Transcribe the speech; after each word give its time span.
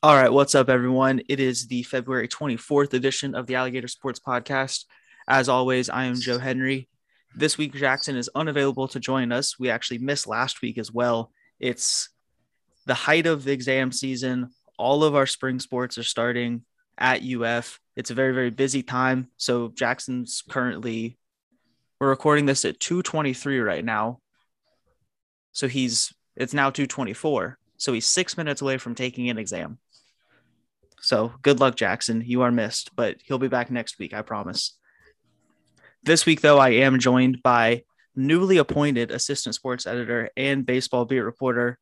All 0.00 0.14
right, 0.14 0.32
what's 0.32 0.54
up, 0.54 0.68
everyone? 0.68 1.22
It 1.28 1.40
is 1.40 1.66
the 1.66 1.82
February 1.82 2.28
24th 2.28 2.94
edition 2.94 3.34
of 3.34 3.48
the 3.48 3.56
Alligator 3.56 3.88
Sports 3.88 4.20
Podcast. 4.20 4.84
As 5.26 5.48
always, 5.48 5.90
I 5.90 6.04
am 6.04 6.14
Joe 6.14 6.38
Henry. 6.38 6.88
This 7.34 7.58
week, 7.58 7.74
Jackson 7.74 8.16
is 8.16 8.30
unavailable 8.32 8.86
to 8.88 9.00
join 9.00 9.32
us. 9.32 9.58
We 9.58 9.70
actually 9.70 9.98
missed 9.98 10.28
last 10.28 10.62
week 10.62 10.78
as 10.78 10.92
well. 10.92 11.32
It's 11.58 12.10
the 12.86 12.94
height 12.94 13.26
of 13.26 13.42
the 13.42 13.50
exam 13.50 13.90
season. 13.90 14.50
All 14.78 15.02
of 15.02 15.16
our 15.16 15.26
spring 15.26 15.58
sports 15.58 15.98
are 15.98 16.04
starting 16.04 16.62
at 16.96 17.24
UF. 17.24 17.80
It's 17.96 18.12
a 18.12 18.14
very, 18.14 18.32
very 18.32 18.50
busy 18.50 18.84
time. 18.84 19.30
So 19.36 19.72
Jackson's 19.74 20.44
currently, 20.48 21.18
we're 21.98 22.10
recording 22.10 22.46
this 22.46 22.64
at 22.64 22.78
223 22.78 23.58
right 23.58 23.84
now. 23.84 24.20
So 25.50 25.66
he's, 25.66 26.14
it's 26.36 26.54
now 26.54 26.70
224. 26.70 27.58
So 27.78 27.92
he's 27.92 28.06
six 28.06 28.36
minutes 28.36 28.60
away 28.60 28.78
from 28.78 28.94
taking 28.94 29.28
an 29.28 29.38
exam. 29.38 29.78
So 31.00 31.32
good 31.42 31.60
luck, 31.60 31.76
Jackson. 31.76 32.22
You 32.24 32.42
are 32.42 32.50
missed, 32.50 32.94
but 32.96 33.16
he'll 33.24 33.38
be 33.38 33.48
back 33.48 33.70
next 33.70 33.98
week, 33.98 34.12
I 34.12 34.22
promise. 34.22 34.76
This 36.02 36.26
week, 36.26 36.40
though, 36.40 36.58
I 36.58 36.70
am 36.70 36.98
joined 36.98 37.42
by 37.42 37.84
newly 38.14 38.58
appointed 38.58 39.10
assistant 39.10 39.54
sports 39.54 39.86
editor 39.86 40.30
and 40.36 40.66
baseball 40.66 41.04
beat 41.04 41.20
reporter, 41.20 41.78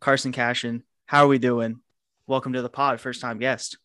Carson 0.00 0.32
Cashion. 0.32 0.82
How 1.06 1.24
are 1.24 1.28
we 1.28 1.38
doing? 1.38 1.80
Welcome 2.26 2.52
to 2.54 2.62
the 2.62 2.68
pod, 2.68 3.00
first 3.00 3.20
time 3.20 3.38
guest. 3.38 3.76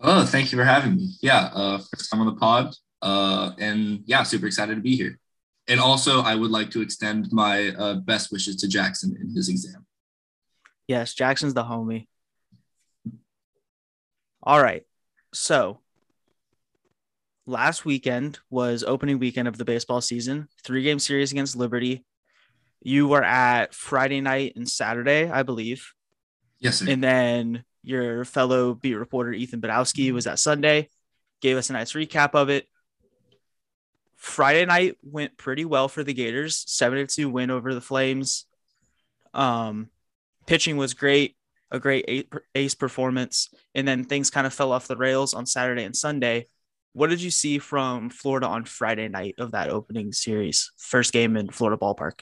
Oh, 0.00 0.24
thank 0.24 0.50
you 0.50 0.58
for 0.58 0.64
having 0.64 0.96
me. 0.96 1.10
Yeah, 1.20 1.50
uh, 1.54 1.78
first 1.78 2.10
time 2.10 2.20
on 2.20 2.26
the 2.26 2.40
pod. 2.40 2.74
Uh, 3.00 3.52
and 3.58 4.02
yeah, 4.06 4.22
super 4.24 4.46
excited 4.46 4.74
to 4.74 4.80
be 4.80 4.96
here. 4.96 5.18
And 5.68 5.78
also, 5.78 6.22
I 6.22 6.34
would 6.34 6.50
like 6.50 6.70
to 6.72 6.80
extend 6.80 7.32
my 7.32 7.68
uh, 7.68 7.94
best 7.94 8.32
wishes 8.32 8.56
to 8.56 8.68
Jackson 8.68 9.16
in 9.20 9.34
his 9.34 9.48
exam. 9.48 9.86
Yes, 10.88 11.14
Jackson's 11.14 11.54
the 11.54 11.64
homie. 11.64 12.08
All 14.42 14.60
right. 14.60 14.82
So 15.32 15.78
last 17.46 17.84
weekend 17.84 18.38
was 18.50 18.82
opening 18.82 19.18
weekend 19.18 19.48
of 19.48 19.56
the 19.56 19.64
baseball 19.64 20.00
season, 20.00 20.48
three 20.64 20.82
game 20.82 20.98
series 20.98 21.32
against 21.32 21.56
Liberty. 21.56 22.04
You 22.80 23.06
were 23.06 23.22
at 23.22 23.74
Friday 23.74 24.20
night 24.20 24.54
and 24.56 24.68
Saturday, 24.68 25.30
I 25.30 25.44
believe. 25.44 25.92
Yes, 26.58 26.78
sir. 26.78 26.86
And 26.90 27.02
then 27.02 27.64
your 27.84 28.24
fellow 28.24 28.74
beat 28.74 28.94
reporter, 28.94 29.32
Ethan 29.32 29.60
Badowski, 29.60 30.12
was 30.12 30.26
at 30.26 30.40
Sunday, 30.40 30.88
gave 31.40 31.56
us 31.56 31.70
a 31.70 31.74
nice 31.74 31.92
recap 31.92 32.34
of 32.34 32.50
it. 32.50 32.66
Friday 34.16 34.64
night 34.66 34.96
went 35.02 35.36
pretty 35.36 35.64
well 35.64 35.88
for 35.88 36.04
the 36.04 36.14
Gators, 36.14 36.64
7 36.68 37.06
2 37.06 37.28
win 37.28 37.50
over 37.50 37.74
the 37.74 37.80
Flames. 37.80 38.46
Um, 39.34 39.88
pitching 40.46 40.76
was 40.76 40.94
great 40.94 41.36
a 41.72 41.80
great 41.80 42.30
ace 42.54 42.74
performance, 42.74 43.48
and 43.74 43.88
then 43.88 44.04
things 44.04 44.30
kind 44.30 44.46
of 44.46 44.54
fell 44.54 44.70
off 44.70 44.86
the 44.86 44.96
rails 44.96 45.34
on 45.34 45.46
Saturday 45.46 45.84
and 45.84 45.96
Sunday. 45.96 46.46
What 46.92 47.10
did 47.10 47.22
you 47.22 47.30
see 47.30 47.58
from 47.58 48.10
Florida 48.10 48.46
on 48.46 48.66
Friday 48.66 49.08
night 49.08 49.36
of 49.38 49.52
that 49.52 49.70
opening 49.70 50.12
series, 50.12 50.70
first 50.76 51.12
game 51.12 51.36
in 51.36 51.48
Florida 51.48 51.80
Ballpark? 51.80 52.20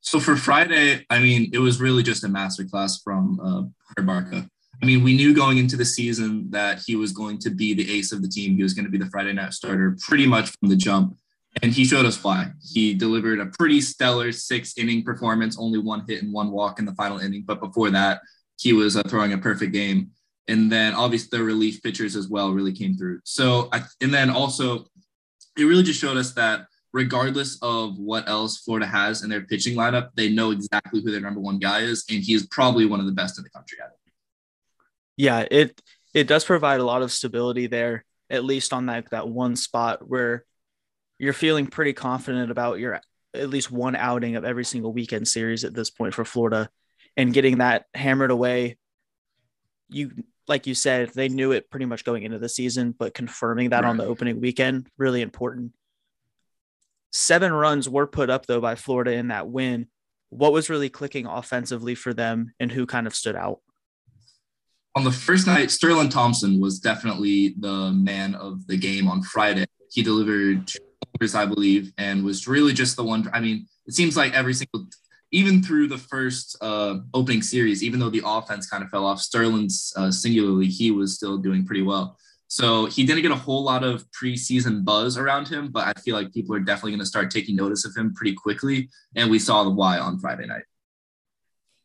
So 0.00 0.20
for 0.20 0.36
Friday, 0.36 1.04
I 1.10 1.18
mean, 1.18 1.50
it 1.52 1.58
was 1.58 1.80
really 1.80 2.02
just 2.02 2.24
a 2.24 2.28
masterclass 2.28 3.02
from 3.02 3.40
uh, 3.40 4.02
Barco. 4.02 4.48
I 4.80 4.86
mean, 4.86 5.04
we 5.04 5.14
knew 5.14 5.34
going 5.34 5.58
into 5.58 5.76
the 5.76 5.84
season 5.84 6.50
that 6.50 6.82
he 6.84 6.96
was 6.96 7.12
going 7.12 7.38
to 7.38 7.50
be 7.50 7.74
the 7.74 7.88
ace 7.92 8.10
of 8.10 8.22
the 8.22 8.28
team. 8.28 8.56
He 8.56 8.62
was 8.62 8.74
going 8.74 8.84
to 8.84 8.90
be 8.90 8.98
the 8.98 9.10
Friday 9.10 9.32
night 9.32 9.52
starter 9.52 9.96
pretty 10.00 10.26
much 10.26 10.50
from 10.58 10.70
the 10.70 10.76
jump. 10.76 11.16
And 11.62 11.70
he 11.70 11.84
showed 11.84 12.06
us 12.06 12.22
why. 12.24 12.50
He 12.72 12.94
delivered 12.94 13.38
a 13.38 13.46
pretty 13.46 13.80
stellar 13.80 14.32
six 14.32 14.76
inning 14.78 15.04
performance, 15.04 15.56
only 15.58 15.78
one 15.78 16.04
hit 16.08 16.22
and 16.22 16.32
one 16.32 16.50
walk 16.50 16.78
in 16.78 16.84
the 16.84 16.94
final 16.94 17.18
inning. 17.18 17.44
But 17.46 17.60
before 17.60 17.90
that, 17.90 18.22
he 18.62 18.72
was 18.72 18.96
uh, 18.96 19.02
throwing 19.02 19.32
a 19.32 19.38
perfect 19.38 19.72
game. 19.72 20.12
And 20.48 20.70
then 20.70 20.94
obviously 20.94 21.36
the 21.36 21.44
relief 21.44 21.82
pitchers 21.82 22.14
as 22.14 22.28
well 22.28 22.52
really 22.52 22.72
came 22.72 22.96
through. 22.96 23.20
So, 23.24 23.68
I, 23.72 23.82
and 24.00 24.14
then 24.14 24.30
also 24.30 24.86
it 25.56 25.64
really 25.64 25.82
just 25.82 26.00
showed 26.00 26.16
us 26.16 26.32
that 26.34 26.66
regardless 26.92 27.58
of 27.62 27.98
what 27.98 28.28
else 28.28 28.58
Florida 28.58 28.86
has 28.86 29.24
in 29.24 29.30
their 29.30 29.42
pitching 29.42 29.76
lineup, 29.76 30.10
they 30.14 30.28
know 30.28 30.52
exactly 30.52 31.00
who 31.00 31.10
their 31.10 31.20
number 31.20 31.40
one 31.40 31.58
guy 31.58 31.80
is, 31.80 32.04
and 32.08 32.22
he 32.22 32.34
is 32.34 32.46
probably 32.46 32.86
one 32.86 33.00
of 33.00 33.06
the 33.06 33.12
best 33.12 33.38
in 33.38 33.44
the 33.44 33.50
country 33.50 33.78
at 33.82 33.90
it. 33.90 34.12
Yeah, 35.16 35.44
it 35.50 35.80
it 36.14 36.26
does 36.26 36.44
provide 36.44 36.80
a 36.80 36.84
lot 36.84 37.02
of 37.02 37.12
stability 37.12 37.66
there, 37.66 38.04
at 38.30 38.44
least 38.44 38.72
on 38.72 38.86
that 38.86 39.10
that 39.10 39.28
one 39.28 39.56
spot 39.56 40.06
where 40.06 40.44
you're 41.18 41.32
feeling 41.32 41.66
pretty 41.66 41.92
confident 41.92 42.50
about 42.50 42.78
your 42.78 43.00
at 43.34 43.48
least 43.48 43.70
one 43.70 43.96
outing 43.96 44.36
of 44.36 44.44
every 44.44 44.64
single 44.64 44.92
weekend 44.92 45.26
series 45.26 45.64
at 45.64 45.74
this 45.74 45.90
point 45.90 46.14
for 46.14 46.24
Florida 46.24 46.68
and 47.16 47.32
getting 47.32 47.58
that 47.58 47.86
hammered 47.94 48.30
away. 48.30 48.78
You 49.88 50.12
like 50.48 50.66
you 50.66 50.74
said, 50.74 51.10
they 51.10 51.28
knew 51.28 51.52
it 51.52 51.70
pretty 51.70 51.86
much 51.86 52.04
going 52.04 52.24
into 52.24 52.38
the 52.38 52.48
season, 52.48 52.94
but 52.98 53.14
confirming 53.14 53.70
that 53.70 53.84
right. 53.84 53.88
on 53.88 53.96
the 53.96 54.04
opening 54.04 54.40
weekend 54.40 54.88
really 54.98 55.22
important. 55.22 55.72
Seven 57.12 57.52
runs 57.52 57.88
were 57.88 58.06
put 58.06 58.30
up 58.30 58.46
though 58.46 58.60
by 58.60 58.74
Florida 58.74 59.12
in 59.12 59.28
that 59.28 59.48
win. 59.48 59.86
What 60.30 60.52
was 60.52 60.70
really 60.70 60.88
clicking 60.88 61.26
offensively 61.26 61.94
for 61.94 62.14
them, 62.14 62.54
and 62.58 62.72
who 62.72 62.86
kind 62.86 63.06
of 63.06 63.14
stood 63.14 63.36
out? 63.36 63.60
On 64.94 65.04
the 65.04 65.12
first 65.12 65.46
night, 65.46 65.70
Sterling 65.70 66.08
Thompson 66.08 66.60
was 66.60 66.78
definitely 66.78 67.54
the 67.58 67.92
man 67.92 68.34
of 68.34 68.66
the 68.66 68.78
game 68.78 69.08
on 69.08 69.22
Friday. 69.22 69.66
He 69.90 70.02
delivered 70.02 70.66
two 70.66 70.78
I 71.34 71.46
believe, 71.46 71.92
and 71.98 72.24
was 72.24 72.48
really 72.48 72.72
just 72.72 72.96
the 72.96 73.04
one. 73.04 73.30
I 73.32 73.40
mean, 73.40 73.68
it 73.86 73.94
seems 73.94 74.16
like 74.16 74.34
every 74.34 74.54
single 74.54 74.86
even 75.32 75.62
through 75.62 75.88
the 75.88 75.98
first 75.98 76.56
uh, 76.60 76.98
opening 77.14 77.42
series, 77.42 77.82
even 77.82 77.98
though 77.98 78.10
the 78.10 78.22
offense 78.24 78.68
kind 78.68 78.84
of 78.84 78.90
fell 78.90 79.06
off, 79.06 79.18
Sterling's 79.18 79.92
uh, 79.96 80.10
singularly, 80.10 80.66
he 80.66 80.90
was 80.90 81.14
still 81.14 81.38
doing 81.38 81.64
pretty 81.64 81.82
well. 81.82 82.16
So 82.48 82.84
he 82.84 83.06
didn't 83.06 83.22
get 83.22 83.30
a 83.30 83.36
whole 83.36 83.64
lot 83.64 83.82
of 83.82 84.04
preseason 84.10 84.84
buzz 84.84 85.16
around 85.16 85.48
him, 85.48 85.72
but 85.72 85.86
I 85.86 85.98
feel 85.98 86.14
like 86.14 86.34
people 86.34 86.54
are 86.54 86.60
definitely 86.60 86.90
going 86.92 87.00
to 87.00 87.06
start 87.06 87.30
taking 87.30 87.56
notice 87.56 87.86
of 87.86 87.96
him 87.96 88.12
pretty 88.12 88.34
quickly. 88.34 88.90
And 89.16 89.30
we 89.30 89.38
saw 89.38 89.64
the 89.64 89.70
why 89.70 89.98
on 89.98 90.18
Friday 90.18 90.46
night. 90.46 90.64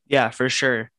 Yeah, 0.08 0.30
for 0.30 0.50
sure. 0.50 0.92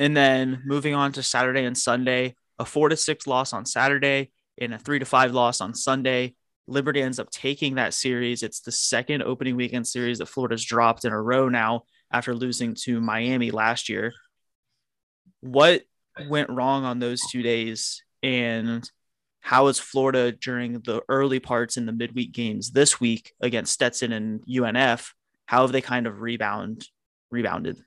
And 0.00 0.16
then 0.16 0.62
moving 0.66 0.94
on 0.94 1.12
to 1.12 1.22
Saturday 1.22 1.64
and 1.64 1.78
Sunday, 1.78 2.34
a 2.58 2.64
four 2.64 2.88
to 2.88 2.96
six 2.96 3.28
loss 3.28 3.52
on 3.52 3.66
Saturday 3.66 4.32
and 4.58 4.74
a 4.74 4.78
three 4.78 4.98
to 4.98 5.04
five 5.04 5.32
loss 5.32 5.60
on 5.60 5.74
Sunday. 5.74 6.34
Liberty 6.66 7.02
ends 7.02 7.18
up 7.18 7.30
taking 7.30 7.74
that 7.74 7.94
series. 7.94 8.42
It's 8.42 8.60
the 8.60 8.72
second 8.72 9.22
opening 9.22 9.56
weekend 9.56 9.86
series 9.86 10.18
that 10.18 10.26
Florida's 10.26 10.64
dropped 10.64 11.04
in 11.04 11.12
a 11.12 11.20
row 11.20 11.48
now 11.48 11.84
after 12.10 12.34
losing 12.34 12.74
to 12.82 13.00
Miami 13.00 13.50
last 13.50 13.88
year. 13.88 14.12
What 15.40 15.82
went 16.28 16.50
wrong 16.50 16.84
on 16.84 16.98
those 16.98 17.20
two 17.30 17.42
days? 17.42 18.02
And 18.22 18.88
how 19.40 19.66
is 19.66 19.78
Florida 19.78 20.32
during 20.32 20.80
the 20.80 21.02
early 21.08 21.38
parts 21.38 21.76
in 21.76 21.84
the 21.84 21.92
midweek 21.92 22.32
games 22.32 22.70
this 22.70 22.98
week 22.98 23.34
against 23.40 23.72
Stetson 23.74 24.12
and 24.12 24.42
UNF? 24.46 25.10
How 25.46 25.62
have 25.62 25.72
they 25.72 25.82
kind 25.82 26.06
of 26.06 26.22
rebound 26.22 26.88
rebounded? 27.30 27.78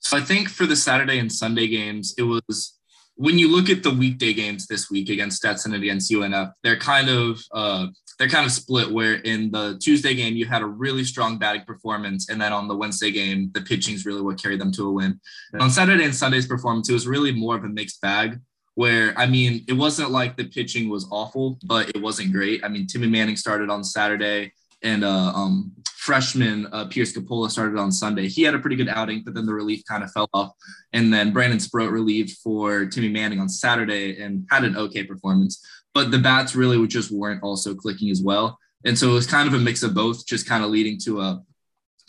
So 0.00 0.16
I 0.16 0.20
think 0.20 0.48
for 0.48 0.66
the 0.66 0.74
Saturday 0.74 1.18
and 1.18 1.32
Sunday 1.32 1.68
games, 1.68 2.14
it 2.18 2.24
was 2.24 2.78
when 3.16 3.38
you 3.38 3.50
look 3.50 3.70
at 3.70 3.82
the 3.82 3.90
weekday 3.90 4.32
games 4.32 4.66
this 4.66 4.90
week 4.90 5.08
against 5.08 5.36
Stetson 5.36 5.74
and 5.74 5.82
against 5.82 6.10
UNF, 6.10 6.52
they're 6.62 6.78
kind 6.78 7.08
of 7.08 7.40
uh, 7.52 7.86
they're 8.18 8.28
kind 8.28 8.46
of 8.46 8.52
split. 8.52 8.90
Where 8.90 9.14
in 9.14 9.50
the 9.50 9.78
Tuesday 9.80 10.14
game 10.14 10.34
you 10.34 10.46
had 10.46 10.62
a 10.62 10.66
really 10.66 11.04
strong 11.04 11.38
batting 11.38 11.62
performance, 11.62 12.28
and 12.28 12.40
then 12.40 12.52
on 12.52 12.68
the 12.68 12.76
Wednesday 12.76 13.10
game 13.10 13.50
the 13.54 13.60
pitching 13.60 13.94
is 13.94 14.04
really 14.04 14.20
what 14.20 14.42
carried 14.42 14.60
them 14.60 14.72
to 14.72 14.88
a 14.88 14.92
win. 14.92 15.20
Yeah. 15.52 15.62
On 15.62 15.70
Saturday 15.70 16.04
and 16.04 16.14
Sunday's 16.14 16.46
performance, 16.46 16.88
it 16.88 16.92
was 16.92 17.06
really 17.06 17.32
more 17.32 17.56
of 17.56 17.64
a 17.64 17.68
mixed 17.68 18.00
bag. 18.00 18.40
Where 18.74 19.16
I 19.16 19.26
mean, 19.26 19.64
it 19.68 19.74
wasn't 19.74 20.10
like 20.10 20.36
the 20.36 20.48
pitching 20.48 20.88
was 20.88 21.06
awful, 21.10 21.58
but 21.64 21.90
it 21.90 22.02
wasn't 22.02 22.32
great. 22.32 22.64
I 22.64 22.68
mean, 22.68 22.88
Timmy 22.88 23.06
Manning 23.08 23.36
started 23.36 23.70
on 23.70 23.84
Saturday, 23.84 24.52
and 24.82 25.04
uh, 25.04 25.32
um, 25.34 25.72
freshman 26.04 26.66
uh, 26.70 26.84
Pierce 26.84 27.14
Coppola 27.14 27.50
started 27.50 27.78
on 27.78 27.90
Sunday. 27.90 28.28
He 28.28 28.42
had 28.42 28.54
a 28.54 28.58
pretty 28.58 28.76
good 28.76 28.90
outing, 28.90 29.22
but 29.24 29.32
then 29.32 29.46
the 29.46 29.54
relief 29.54 29.82
kind 29.88 30.04
of 30.04 30.12
fell 30.12 30.28
off. 30.34 30.52
And 30.92 31.10
then 31.10 31.32
Brandon 31.32 31.58
Sproat 31.58 31.90
relieved 31.90 32.36
for 32.42 32.84
Timmy 32.84 33.08
Manning 33.08 33.40
on 33.40 33.48
Saturday 33.48 34.20
and 34.22 34.46
had 34.50 34.64
an 34.64 34.76
okay 34.76 35.04
performance. 35.04 35.66
But 35.94 36.10
the 36.10 36.18
bats 36.18 36.54
really 36.54 36.86
just 36.86 37.10
weren't 37.10 37.42
also 37.42 37.74
clicking 37.74 38.10
as 38.10 38.20
well. 38.20 38.58
And 38.84 38.98
so 38.98 39.08
it 39.08 39.14
was 39.14 39.26
kind 39.26 39.48
of 39.48 39.54
a 39.54 39.58
mix 39.58 39.82
of 39.82 39.94
both, 39.94 40.26
just 40.26 40.46
kind 40.46 40.62
of 40.62 40.68
leading 40.68 40.98
to 41.04 41.22
a 41.22 41.42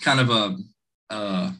kind 0.02 0.20
of 0.20 0.30
a 0.30 0.58
uh, 1.10 1.52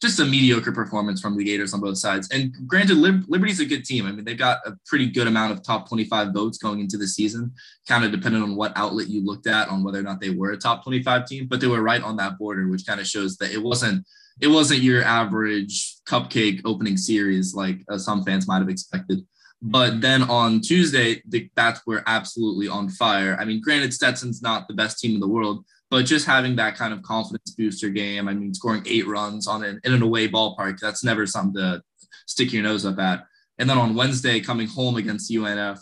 just 0.00 0.20
a 0.20 0.24
mediocre 0.24 0.70
performance 0.70 1.20
from 1.20 1.36
the 1.36 1.42
Gators 1.42 1.74
on 1.74 1.80
both 1.80 1.98
sides. 1.98 2.28
And 2.30 2.54
granted, 2.66 2.98
Lib- 2.98 3.24
Liberty's 3.26 3.58
a 3.60 3.64
good 3.64 3.84
team. 3.84 4.06
I 4.06 4.12
mean, 4.12 4.24
they've 4.24 4.38
got 4.38 4.58
a 4.64 4.76
pretty 4.86 5.06
good 5.10 5.26
amount 5.26 5.52
of 5.52 5.64
top 5.64 5.88
25 5.88 6.32
votes 6.32 6.58
going 6.58 6.78
into 6.78 6.96
the 6.96 7.08
season, 7.08 7.52
kind 7.88 8.04
of 8.04 8.12
depending 8.12 8.42
on 8.42 8.54
what 8.54 8.72
outlet 8.76 9.08
you 9.08 9.24
looked 9.24 9.48
at 9.48 9.68
on 9.68 9.82
whether 9.82 9.98
or 9.98 10.04
not 10.04 10.20
they 10.20 10.30
were 10.30 10.52
a 10.52 10.56
top 10.56 10.84
25 10.84 11.26
team, 11.26 11.46
but 11.48 11.60
they 11.60 11.66
were 11.66 11.82
right 11.82 12.02
on 12.02 12.16
that 12.16 12.38
border, 12.38 12.68
which 12.68 12.86
kind 12.86 13.00
of 13.00 13.06
shows 13.06 13.36
that 13.38 13.52
it 13.52 13.62
wasn't 13.62 14.04
it 14.40 14.46
wasn't 14.46 14.80
your 14.80 15.02
average 15.02 15.96
cupcake 16.08 16.60
opening 16.64 16.96
series 16.96 17.56
like 17.56 17.80
uh, 17.90 17.98
some 17.98 18.22
fans 18.22 18.46
might 18.46 18.60
have 18.60 18.68
expected. 18.68 19.26
But 19.60 20.00
then 20.00 20.22
on 20.22 20.60
Tuesday, 20.60 21.20
the 21.26 21.50
bats 21.56 21.80
were 21.84 22.04
absolutely 22.06 22.68
on 22.68 22.88
fire. 22.88 23.36
I 23.40 23.44
mean, 23.44 23.60
granted, 23.60 23.92
Stetson's 23.92 24.40
not 24.40 24.68
the 24.68 24.74
best 24.74 25.00
team 25.00 25.14
in 25.14 25.20
the 25.20 25.26
world, 25.26 25.64
but 25.90 26.04
just 26.04 26.26
having 26.26 26.56
that 26.56 26.76
kind 26.76 26.92
of 26.92 27.02
confidence 27.02 27.50
booster 27.52 27.88
game, 27.88 28.28
I 28.28 28.34
mean, 28.34 28.52
scoring 28.54 28.82
eight 28.86 29.06
runs 29.06 29.46
on 29.46 29.64
an 29.64 29.80
in 29.84 29.92
an 29.92 30.02
away 30.02 30.28
ballpark, 30.28 30.78
that's 30.78 31.04
never 31.04 31.26
something 31.26 31.54
to 31.54 31.82
stick 32.26 32.52
your 32.52 32.62
nose 32.62 32.84
up 32.84 32.98
at. 32.98 33.24
And 33.58 33.68
then 33.68 33.78
on 33.78 33.94
Wednesday, 33.94 34.40
coming 34.40 34.68
home 34.68 34.96
against 34.96 35.30
UNF, 35.30 35.80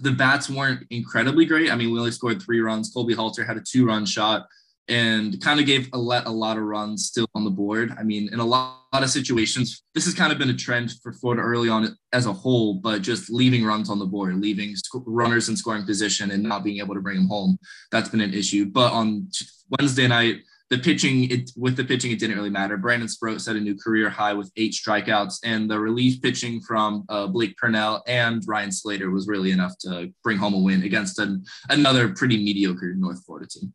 the 0.00 0.12
bats 0.12 0.50
weren't 0.50 0.86
incredibly 0.90 1.44
great. 1.44 1.70
I 1.70 1.76
mean, 1.76 1.92
we 1.92 1.98
only 1.98 2.10
scored 2.10 2.42
three 2.42 2.60
runs. 2.60 2.90
Colby 2.92 3.14
Halter 3.14 3.44
had 3.44 3.56
a 3.56 3.62
two 3.62 3.86
run 3.86 4.04
shot 4.06 4.46
and 4.88 5.40
kind 5.40 5.58
of 5.58 5.66
gave 5.66 5.88
a, 5.92 5.98
let 5.98 6.26
a 6.26 6.30
lot 6.30 6.56
of 6.56 6.62
runs 6.62 7.06
still 7.06 7.26
on 7.34 7.44
the 7.44 7.50
board. 7.50 7.94
I 7.98 8.02
mean, 8.02 8.32
in 8.32 8.40
a 8.40 8.44
lot, 8.44 8.82
lot, 8.92 9.02
of 9.02 9.10
situations, 9.10 9.82
this 9.94 10.04
has 10.04 10.14
kind 10.14 10.32
of 10.32 10.38
been 10.38 10.48
a 10.50 10.54
trend 10.54 10.92
for 11.02 11.12
Florida 11.12 11.42
early 11.42 11.68
on 11.68 11.96
as 12.12 12.26
a 12.26 12.32
whole, 12.32 12.74
but 12.74 13.02
just 13.02 13.30
leaving 13.30 13.64
runs 13.64 13.90
on 13.90 13.98
the 13.98 14.06
board, 14.06 14.40
leaving 14.40 14.74
sc- 14.76 15.02
runners 15.06 15.48
in 15.48 15.56
scoring 15.56 15.84
position 15.84 16.30
and 16.30 16.42
not 16.42 16.64
being 16.64 16.78
able 16.78 16.94
to 16.94 17.00
bring 17.00 17.16
them 17.16 17.28
home. 17.28 17.58
That's 17.90 18.08
been 18.08 18.20
an 18.20 18.32
issue. 18.32 18.66
But 18.66 18.92
on 18.92 19.28
Wednesday 19.78 20.06
night, 20.06 20.36
the 20.70 20.78
pitching, 20.78 21.30
it, 21.30 21.50
with 21.56 21.76
the 21.76 21.84
pitching, 21.84 22.10
it 22.10 22.18
didn't 22.18 22.36
really 22.36 22.50
matter. 22.50 22.76
Brandon 22.76 23.08
Sproat 23.08 23.40
set 23.40 23.54
a 23.54 23.60
new 23.60 23.76
career 23.76 24.10
high 24.10 24.32
with 24.32 24.50
eight 24.56 24.72
strikeouts, 24.72 25.38
and 25.44 25.70
the 25.70 25.78
relief 25.78 26.20
pitching 26.20 26.60
from 26.60 27.04
uh, 27.08 27.26
Blake 27.28 27.56
Purnell 27.56 28.02
and 28.06 28.42
Ryan 28.46 28.72
Slater 28.72 29.10
was 29.10 29.28
really 29.28 29.52
enough 29.52 29.78
to 29.80 30.12
bring 30.24 30.38
home 30.38 30.54
a 30.54 30.58
win 30.58 30.82
against 30.82 31.18
an, 31.18 31.44
another 31.68 32.08
pretty 32.08 32.42
mediocre 32.42 32.94
North 32.94 33.24
Florida 33.24 33.46
team. 33.48 33.72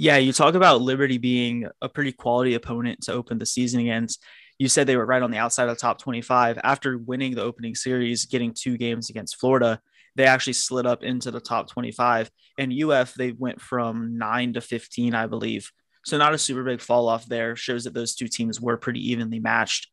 Yeah, 0.00 0.16
you 0.16 0.32
talk 0.32 0.54
about 0.54 0.80
Liberty 0.80 1.18
being 1.18 1.66
a 1.82 1.88
pretty 1.88 2.12
quality 2.12 2.54
opponent 2.54 3.00
to 3.02 3.12
open 3.12 3.38
the 3.38 3.44
season 3.44 3.80
against. 3.80 4.22
You 4.56 4.68
said 4.68 4.86
they 4.86 4.96
were 4.96 5.04
right 5.04 5.20
on 5.20 5.32
the 5.32 5.38
outside 5.38 5.68
of 5.68 5.76
the 5.76 5.80
top 5.80 5.98
25. 5.98 6.60
After 6.62 6.96
winning 6.96 7.34
the 7.34 7.42
opening 7.42 7.74
series, 7.74 8.24
getting 8.24 8.54
two 8.54 8.76
games 8.78 9.10
against 9.10 9.40
Florida, 9.40 9.80
they 10.14 10.24
actually 10.24 10.52
slid 10.52 10.86
up 10.86 11.02
into 11.02 11.32
the 11.32 11.40
top 11.40 11.68
25. 11.68 12.30
And 12.58 12.72
UF, 12.72 13.14
they 13.14 13.32
went 13.32 13.60
from 13.60 14.16
nine 14.16 14.52
to 14.52 14.60
15, 14.60 15.16
I 15.16 15.26
believe. 15.26 15.72
So 16.04 16.16
not 16.16 16.32
a 16.32 16.38
super 16.38 16.62
big 16.62 16.80
fall 16.80 17.08
off 17.08 17.26
there. 17.26 17.56
Shows 17.56 17.82
that 17.82 17.92
those 17.92 18.14
two 18.14 18.28
teams 18.28 18.60
were 18.60 18.76
pretty 18.76 19.10
evenly 19.10 19.40
matched. 19.40 19.88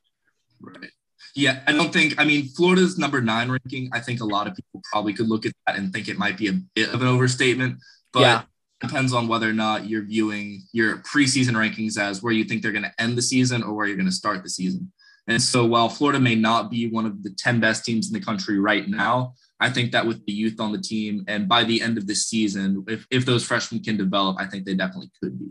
Right. 0.62 0.92
Yeah, 1.34 1.64
I 1.66 1.72
don't 1.72 1.92
think. 1.92 2.14
I 2.20 2.26
mean, 2.26 2.50
Florida's 2.50 3.00
number 3.00 3.22
nine 3.22 3.50
ranking. 3.50 3.90
I 3.92 4.02
think 4.02 4.22
a 4.22 4.26
lot 4.26 4.46
of 4.46 4.56
people 4.56 4.84
probably 4.92 5.14
could 5.14 5.28
look 5.28 5.48
at 5.48 5.54
that 5.66 5.78
and 5.78 5.92
think 5.92 6.10
it 6.10 6.20
might 6.20 6.38
be 6.38 6.48
a 6.48 6.54
bit 6.76 6.94
of 6.94 7.02
an 7.02 7.08
overstatement. 7.08 7.80
But 8.14 8.20
yeah. 8.20 8.42
Depends 8.88 9.14
on 9.14 9.28
whether 9.28 9.50
or 9.50 9.54
not 9.54 9.88
you're 9.88 10.04
viewing 10.04 10.64
your 10.72 10.98
preseason 10.98 11.54
rankings 11.54 11.98
as 11.98 12.22
where 12.22 12.34
you 12.34 12.44
think 12.44 12.62
they're 12.62 12.72
going 12.72 12.84
to 12.84 13.02
end 13.02 13.18
the 13.18 13.22
season 13.22 13.64
or 13.64 13.74
where 13.74 13.88
you're 13.88 13.98
going 13.98 14.06
to 14.06 14.12
start 14.12 14.44
the 14.44 14.50
season. 14.50 14.92
And 15.28 15.42
so, 15.42 15.66
while 15.66 15.90
Florida 15.90 16.20
may 16.20 16.36
not 16.36 16.70
be 16.70 16.88
one 16.88 17.06
of 17.06 17.24
the 17.24 17.32
10 17.32 17.60
best 17.60 17.84
teams 17.84 18.08
in 18.08 18.14
the 18.14 18.24
country 18.24 18.60
right 18.60 18.88
now, 18.88 19.34
I 19.60 19.70
think 19.70 19.92
that 19.94 20.06
with 20.06 20.24
the 20.26 20.34
youth 20.34 20.60
on 20.60 20.72
the 20.72 20.82
team 20.82 21.24
and 21.28 21.48
by 21.48 21.64
the 21.64 21.82
end 21.82 21.98
of 21.98 22.06
the 22.06 22.16
season, 22.16 22.86
if, 22.88 23.08
if 23.10 23.26
those 23.26 23.46
freshmen 23.46 23.82
can 23.82 23.98
develop, 23.98 24.38
I 24.40 24.46
think 24.46 24.66
they 24.66 24.76
definitely 24.76 25.12
could 25.22 25.40
be. 25.40 25.48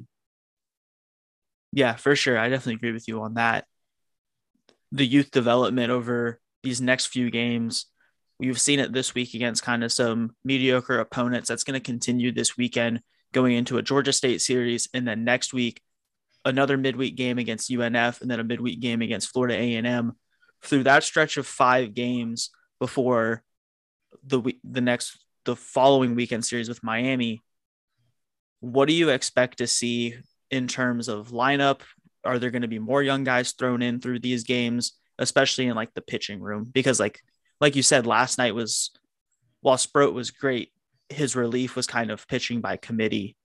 Yeah, 1.73 1.97
for 1.97 2.15
sure. 2.15 2.39
I 2.39 2.49
definitely 2.49 2.75
agree 2.75 2.93
with 2.93 3.09
you 3.09 3.23
on 3.23 3.35
that. 3.35 3.65
The 4.93 5.07
youth 5.07 5.33
development 5.33 5.91
over 5.91 6.41
these 6.63 6.81
next 6.81 7.07
few 7.07 7.31
games, 7.31 7.87
we've 8.39 8.61
seen 8.61 8.79
it 8.79 8.93
this 8.93 9.13
week 9.13 9.35
against 9.35 9.65
kind 9.65 9.83
of 9.83 9.91
some 9.91 10.37
mediocre 10.45 11.01
opponents. 11.01 11.49
That's 11.49 11.65
going 11.65 11.81
to 11.81 11.85
continue 11.85 12.31
this 12.31 12.57
weekend 12.57 13.01
going 13.35 13.55
into 13.55 13.77
a 13.77 13.83
Georgia 13.83 14.13
State 14.13 14.41
series. 14.41 14.89
And 14.95 15.07
then 15.07 15.25
next 15.25 15.53
week, 15.53 15.83
another 16.45 16.79
midweek 16.79 17.17
game 17.17 17.39
against 17.39 17.71
UNF 17.71 18.21
and 18.21 18.31
then 18.31 18.41
a 18.41 18.45
midweek 18.45 18.81
game 18.81 19.03
against 19.03 19.31
Florida 19.31 19.55
A&M. 19.57 20.13
Through 20.63 20.85
that 20.85 21.05
stretch 21.05 21.37
of 21.37 21.47
five 21.47 21.93
games 21.93 22.51
before 22.81 23.43
the 24.27 24.41
the 24.63 24.81
next 24.81 25.19
the 25.45 25.57
following 25.57 26.15
weekend 26.15 26.45
series 26.45 26.71
with 26.71 26.83
Miami, 26.83 27.43
what 28.61 28.89
do 28.89 28.95
you 28.95 29.11
expect 29.11 29.59
to 29.59 29.67
see 29.67 30.15
in 30.51 30.67
terms 30.67 31.09
of 31.09 31.29
lineup? 31.29 31.81
Are 32.25 32.39
there 32.39 32.51
going 32.51 32.63
to 32.63 32.69
be 32.69 32.79
more 32.79 33.03
young 33.03 33.25
guys 33.25 33.53
thrown 33.53 33.83
in 33.83 34.01
through 34.01 34.21
these 34.21 34.45
games, 34.45 34.93
especially 35.19 35.67
in 35.67 35.75
like 35.75 35.93
the 35.93 36.01
pitching 36.01 36.41
room? 36.41 36.65
Because 36.73 36.99
like 36.99 37.21
like 37.61 37.77
you 37.77 37.83
said, 37.83 38.07
last 38.07 38.39
night 38.39 38.55
was 38.55 38.91
while 39.61 39.77
Sproat 39.79 40.15
was 40.15 40.31
great, 40.31 40.73
his 41.09 41.37
relief 41.37 41.77
was 41.77 41.87
kind 41.87 42.11
of 42.11 42.27
pitching 42.29 42.61
by 42.61 42.77
committee. 42.77 43.37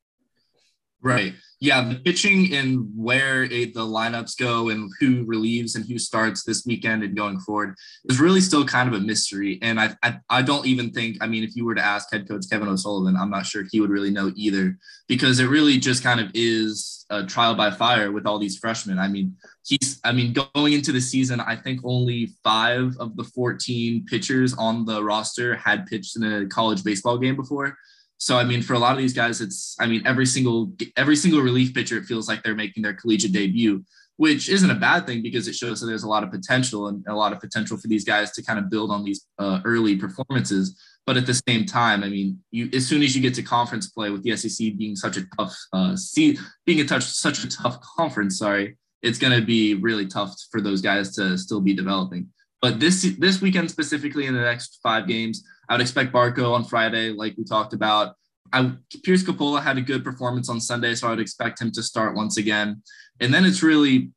Right. 1.02 1.34
Yeah, 1.62 1.90
the 1.90 1.96
pitching 1.96 2.54
and 2.54 2.90
where 2.96 3.44
it, 3.44 3.74
the 3.74 3.82
lineups 3.82 4.38
go 4.38 4.70
and 4.70 4.90
who 5.02 5.26
relieves 5.26 5.76
and 5.76 5.86
who 5.86 6.00
starts 6.00 6.44
this 6.44 6.66
weekend 6.66 7.04
and 7.04 7.18
going 7.18 7.38
forward 7.42 7.76
is 8.06 8.22
really 8.22 8.40
still 8.40 8.64
kind 8.64 8.88
of 8.88 8.96
a 8.96 9.04
mystery. 9.04 9.60
And 9.62 9.78
I, 9.78 9.94
I, 10.02 10.20
I 10.30 10.42
don't 10.42 10.66
even 10.66 10.92
think, 10.92 11.18
I 11.20 11.28
mean, 11.28 11.44
if 11.44 11.58
you 11.58 11.66
were 11.66 11.76
to 11.76 11.84
ask 11.84 12.10
head 12.14 12.30
coach 12.30 12.46
Kevin 12.50 12.70
O'Sullivan, 12.70 13.18
I'm 13.18 13.30
not 13.30 13.46
sure 13.46 13.66
he 13.70 13.82
would 13.82 13.90
really 13.90 14.10
know 14.10 14.32
either 14.36 14.78
because 15.10 15.42
it 15.42 15.48
really 15.48 15.78
just 15.80 16.02
kind 16.02 16.22
of 16.22 16.32
is 16.34 17.06
a 17.10 17.26
trial 17.26 17.56
by 17.56 17.72
fire 17.72 18.14
with 18.14 18.26
all 18.26 18.40
these 18.40 18.58
freshmen. 18.58 18.98
I 18.98 19.10
mean, 19.10 19.36
he's, 19.66 20.00
I 20.06 20.14
mean, 20.14 20.34
going 20.54 20.72
into 20.72 20.94
the 20.94 21.02
season, 21.02 21.42
I 21.42 21.58
think 21.58 21.82
only 21.84 22.32
five 22.42 22.96
of 23.00 23.18
the 23.18 23.26
14 23.26 24.06
pitchers 24.06 24.54
on 24.54 24.86
the 24.86 25.04
roster 25.04 25.56
had 25.56 25.88
pitched 25.88 26.16
in 26.16 26.24
a 26.24 26.48
college 26.48 26.86
baseball 26.86 27.18
game 27.18 27.36
before. 27.36 27.78
So 28.19 28.38
I 28.38 28.44
mean, 28.44 28.62
for 28.62 28.74
a 28.74 28.80
lot 28.80 28.92
of 28.92 28.98
these 28.98 29.13
guys, 29.13 29.39
it's 29.39 29.75
I 29.80 29.88
mean 29.88 30.06
every 30.06 30.25
single 30.25 30.74
every 30.98 31.16
single 31.16 31.42
relief 31.42 31.74
pitcher 31.74 31.98
it 31.98 32.06
feels 32.06 32.27
like 32.27 32.44
they're 32.44 32.54
making 32.54 32.83
their 32.83 32.94
collegiate 32.94 33.31
debut, 33.31 33.83
which 34.18 34.50
isn't 34.50 34.69
a 34.69 34.75
bad 34.75 35.07
thing 35.07 35.24
because 35.24 35.48
it 35.48 35.56
shows 35.56 35.80
that 35.80 35.88
there's 35.88 36.04
a 36.04 36.07
lot 36.07 36.24
of 36.24 36.30
potential 36.30 36.89
and 36.89 37.04
a 37.07 37.16
lot 37.16 37.31
of 37.31 37.39
potential 37.39 37.77
for 37.77 37.88
these 37.88 38.04
guys 38.04 38.31
to 38.31 38.44
kind 38.44 38.60
of 38.60 38.69
build 38.69 38.92
on 38.92 39.06
these 39.06 39.25
uh, 39.39 39.62
early 39.63 39.95
performances. 39.95 40.77
But 41.06 41.16
at 41.16 41.25
the 41.25 41.42
same 41.48 41.66
time, 41.66 42.04
I 42.04 42.10
mean, 42.10 42.39
you 42.51 42.69
as 42.74 42.86
soon 42.86 43.04
as 43.04 43.16
you 43.16 43.21
get 43.21 43.33
to 43.36 43.42
conference 43.42 43.89
play 43.89 44.10
with 44.10 44.24
the 44.24 44.36
SEC 44.36 44.75
being 44.77 44.98
such 44.98 45.16
a 45.16 45.25
tough 45.38 45.57
uh, 45.71 45.95
see 45.95 46.38
being 46.66 46.81
a 46.81 46.86
touch 46.86 47.06
such 47.06 47.45
a 47.45 47.48
tough 47.48 47.80
conference, 47.98 48.38
sorry, 48.38 48.77
it's 49.01 49.18
going 49.18 49.39
to 49.39 49.45
be 49.45 49.75
really 49.75 50.07
tough 50.07 50.36
for 50.51 50.60
those 50.60 50.81
guys 50.81 51.16
to 51.16 51.38
still 51.38 51.62
be 51.62 51.74
developing. 51.74 52.27
But 52.62 52.80
this 52.80 53.02
this 53.18 53.42
weekend 53.42 53.72
specifically 53.72 54.26
in 54.26 54.34
the 54.34 54.42
next 54.42 54.80
five 54.84 55.08
games, 55.08 55.44
I 55.70 55.74
would 55.74 55.82
expect 55.82 56.12
Barco 56.12 56.54
on 56.54 56.66
Friday, 56.66 57.12
like 57.12 57.36
we 57.38 57.44
talked 57.44 57.74
about. 57.74 58.16
I, 58.52 58.72
Pierce 59.04 59.24
Coppola 59.24 59.62
had 59.62 59.78
a 59.78 59.82
good 59.82 60.04
performance 60.04 60.50
on 60.50 60.60
Sunday, 60.60 60.96
so 60.96 61.08
I 61.08 61.12
would 61.12 61.20
expect 61.20 61.62
him 61.62 61.72
to 61.72 61.84
start 61.84 62.16
once 62.16 62.38
again. 62.38 62.82
And 63.20 63.34
then 63.34 63.46
it's 63.46 63.62
really, 63.62 64.12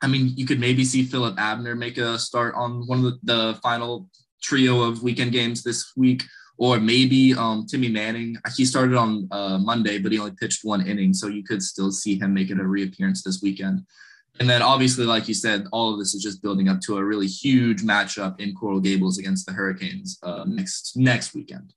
I 0.00 0.06
mean, 0.06 0.32
you 0.36 0.46
could 0.46 0.58
maybe 0.58 0.84
see 0.84 1.04
Philip 1.04 1.38
Abner 1.38 1.74
make 1.74 1.98
a 1.98 2.18
start 2.18 2.54
on 2.54 2.86
one 2.86 3.04
of 3.04 3.04
the, 3.04 3.18
the 3.22 3.60
final 3.62 4.08
trio 4.42 4.80
of 4.80 5.02
weekend 5.02 5.32
games 5.32 5.62
this 5.62 5.92
week, 5.96 6.22
or 6.56 6.80
maybe 6.80 7.34
um, 7.34 7.66
Timmy 7.66 7.88
Manning. 7.88 8.36
He 8.56 8.64
started 8.64 8.96
on 8.96 9.28
uh, 9.30 9.58
Monday, 9.58 9.98
but 9.98 10.12
he 10.12 10.18
only 10.18 10.32
pitched 10.40 10.64
one 10.64 10.86
inning, 10.86 11.12
so 11.12 11.28
you 11.28 11.44
could 11.44 11.62
still 11.62 11.92
see 11.92 12.18
him 12.18 12.32
making 12.32 12.60
a 12.60 12.66
reappearance 12.66 13.22
this 13.22 13.40
weekend. 13.42 13.82
And 14.40 14.50
then 14.50 14.62
obviously, 14.62 15.04
like 15.04 15.28
you 15.28 15.34
said, 15.34 15.66
all 15.70 15.92
of 15.92 15.98
this 15.98 16.14
is 16.14 16.22
just 16.22 16.42
building 16.42 16.68
up 16.68 16.80
to 16.82 16.96
a 16.96 17.04
really 17.04 17.28
huge 17.28 17.82
matchup 17.82 18.40
in 18.40 18.54
Coral 18.54 18.80
Gables 18.80 19.18
against 19.18 19.46
the 19.46 19.52
Hurricanes 19.52 20.18
uh, 20.22 20.44
next 20.46 20.96
next 20.96 21.34
weekend. 21.34 21.72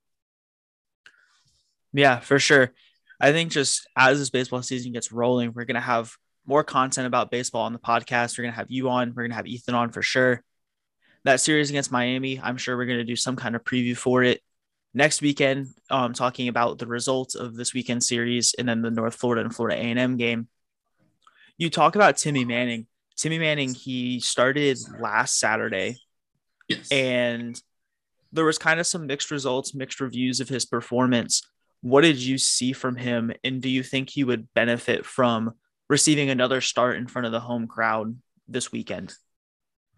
Yeah, 1.93 2.19
for 2.19 2.39
sure. 2.39 2.73
I 3.19 3.31
think 3.31 3.51
just 3.51 3.87
as 3.95 4.19
this 4.19 4.29
baseball 4.29 4.63
season 4.63 4.91
gets 4.91 5.11
rolling, 5.11 5.53
we're 5.53 5.65
gonna 5.65 5.81
have 5.81 6.11
more 6.47 6.63
content 6.63 7.05
about 7.05 7.29
baseball 7.29 7.63
on 7.63 7.73
the 7.73 7.79
podcast. 7.79 8.37
We're 8.37 8.45
gonna 8.45 8.55
have 8.55 8.71
you 8.71 8.89
on. 8.89 9.13
We're 9.13 9.23
gonna 9.23 9.35
have 9.35 9.47
Ethan 9.47 9.75
on 9.75 9.91
for 9.91 10.01
sure. 10.01 10.43
That 11.25 11.39
series 11.39 11.69
against 11.69 11.91
Miami, 11.91 12.39
I'm 12.39 12.57
sure 12.57 12.75
we're 12.75 12.85
gonna 12.85 13.03
do 13.03 13.15
some 13.15 13.35
kind 13.35 13.55
of 13.55 13.63
preview 13.63 13.95
for 13.95 14.23
it 14.23 14.41
next 14.95 15.21
weekend. 15.21 15.67
Um, 15.91 16.13
talking 16.13 16.47
about 16.47 16.79
the 16.79 16.87
results 16.87 17.35
of 17.35 17.55
this 17.55 17.75
weekend 17.75 18.03
series 18.03 18.55
and 18.57 18.67
then 18.67 18.81
the 18.81 18.89
North 18.89 19.13
Florida 19.13 19.43
and 19.43 19.55
Florida 19.55 19.77
A&M 19.77 20.17
game 20.17 20.47
you 21.57 21.69
talk 21.69 21.95
about 21.95 22.17
Timmy 22.17 22.45
Manning. 22.45 22.87
Timmy 23.15 23.39
Manning, 23.39 23.73
he 23.73 24.19
started 24.19 24.77
last 24.99 25.39
Saturday. 25.39 25.97
Yes. 26.67 26.91
And 26.91 27.59
there 28.31 28.45
was 28.45 28.57
kind 28.57 28.79
of 28.79 28.87
some 28.87 29.07
mixed 29.07 29.31
results, 29.31 29.73
mixed 29.73 29.99
reviews 29.99 30.39
of 30.39 30.49
his 30.49 30.65
performance. 30.65 31.41
What 31.81 32.01
did 32.01 32.17
you 32.17 32.37
see 32.37 32.73
from 32.73 32.95
him? 32.95 33.31
And 33.43 33.61
do 33.61 33.69
you 33.69 33.83
think 33.83 34.09
he 34.09 34.23
would 34.23 34.53
benefit 34.53 35.05
from 35.05 35.53
receiving 35.89 36.29
another 36.29 36.61
start 36.61 36.97
in 36.97 37.07
front 37.07 37.25
of 37.25 37.31
the 37.31 37.39
home 37.39 37.67
crowd 37.67 38.17
this 38.47 38.71
weekend? 38.71 39.13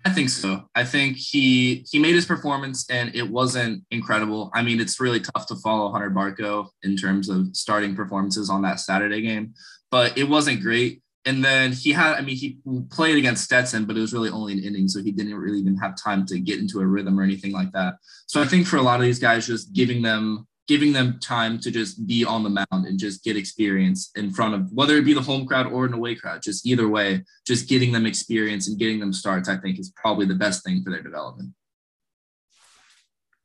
I 0.06 0.12
think 0.12 0.30
so. 0.30 0.64
I 0.76 0.86
think 0.86 1.18
he 1.18 1.86
he 1.92 2.00
made 2.00 2.16
his 2.16 2.26
performance 2.26 2.90
and 2.90 3.14
it 3.14 3.30
wasn't 3.30 3.84
incredible. 3.92 4.50
I 4.54 4.62
mean, 4.62 4.80
it's 4.80 5.00
really 5.00 5.20
tough 5.20 5.46
to 5.48 5.58
follow 5.58 5.92
Hunter 5.92 6.10
Barco 6.10 6.70
in 6.84 6.96
terms 6.96 7.28
of 7.28 7.54
starting 7.54 7.96
performances 7.96 8.50
on 8.50 8.62
that 8.62 8.80
Saturday 8.80 9.22
game, 9.22 9.54
but 9.92 10.18
it 10.18 10.24
wasn't 10.24 10.62
great. 10.62 11.02
And 11.26 11.44
then 11.44 11.74
he 11.74 11.92
had, 11.92 12.16
I 12.16 12.22
mean, 12.22 12.38
he 12.38 12.60
played 12.90 13.18
against 13.18 13.44
Stetson, 13.44 13.86
but 13.86 13.98
it 13.98 14.00
was 14.00 14.14
really 14.14 14.30
only 14.30 14.54
an 14.54 14.64
inning. 14.64 14.88
So 14.88 15.04
he 15.04 15.12
didn't 15.12 15.36
really 15.36 15.60
even 15.60 15.76
have 15.78 15.96
time 16.02 16.26
to 16.28 16.40
get 16.40 16.60
into 16.60 16.80
a 16.80 16.86
rhythm 16.86 17.20
or 17.20 17.24
anything 17.24 17.52
like 17.52 17.72
that. 17.74 17.96
So 18.28 18.42
I 18.42 18.46
think 18.46 18.68
for 18.68 18.78
a 18.78 18.82
lot 18.82 19.00
of 19.00 19.06
these 19.06 19.20
guys, 19.20 19.46
just 19.46 19.74
giving 19.74 20.02
them, 20.02 20.48
giving 20.68 20.94
them 20.94 21.20
time 21.20 21.60
to 21.60 21.72
just 21.72 22.08
be 22.08 22.24
on 22.24 22.44
the 22.44 22.50
mound 22.50 22.86
and 22.86 22.98
just 22.98 23.24
get 23.24 23.36
experience 23.36 24.12
in 24.16 24.32
front 24.32 24.54
of 24.54 24.72
whether 24.72 24.96
it 24.96 25.04
be 25.04 25.14
the 25.14 25.22
home 25.22 25.46
crowd 25.46 25.68
or 25.68 25.86
an 25.86 25.94
away 25.94 26.16
crowd, 26.16 26.42
just 26.42 26.66
either 26.66 26.88
way, 26.88 27.24
just 27.46 27.68
getting 27.68 27.92
them 27.92 28.06
experience 28.06 28.70
and 28.70 28.80
getting 28.80 29.00
them 29.00 29.12
starts, 29.12 29.50
I 29.50 29.58
think 29.58 29.78
is 29.78 29.92
probably 29.96 30.26
the 30.26 30.36
best 30.36 30.64
thing 30.64 30.84
for 30.84 30.90
their 30.90 31.04
development. 31.04 31.54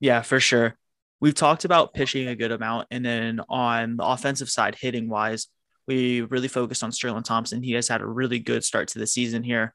Yeah, 0.00 0.22
for 0.22 0.38
sure. 0.38 0.76
We've 1.18 1.34
talked 1.34 1.64
about 1.64 1.94
pitching 1.94 2.28
a 2.28 2.36
good 2.36 2.52
amount. 2.52 2.88
And 2.90 3.04
then 3.04 3.40
on 3.48 3.96
the 3.96 4.04
offensive 4.04 4.50
side, 4.50 4.76
hitting 4.78 5.08
wise, 5.08 5.48
we 5.86 6.22
really 6.22 6.48
focused 6.48 6.82
on 6.82 6.92
Sterling 6.92 7.22
Thompson. 7.22 7.62
He 7.62 7.72
has 7.72 7.88
had 7.88 8.00
a 8.00 8.06
really 8.06 8.38
good 8.38 8.64
start 8.64 8.88
to 8.88 8.98
the 8.98 9.06
season 9.06 9.42
here. 9.42 9.74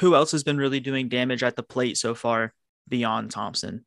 Who 0.00 0.14
else 0.14 0.32
has 0.32 0.44
been 0.44 0.58
really 0.58 0.80
doing 0.80 1.08
damage 1.08 1.42
at 1.42 1.56
the 1.56 1.62
plate 1.62 1.96
so 1.96 2.14
far? 2.14 2.54
beyond 2.88 3.30
Thompson? 3.30 3.84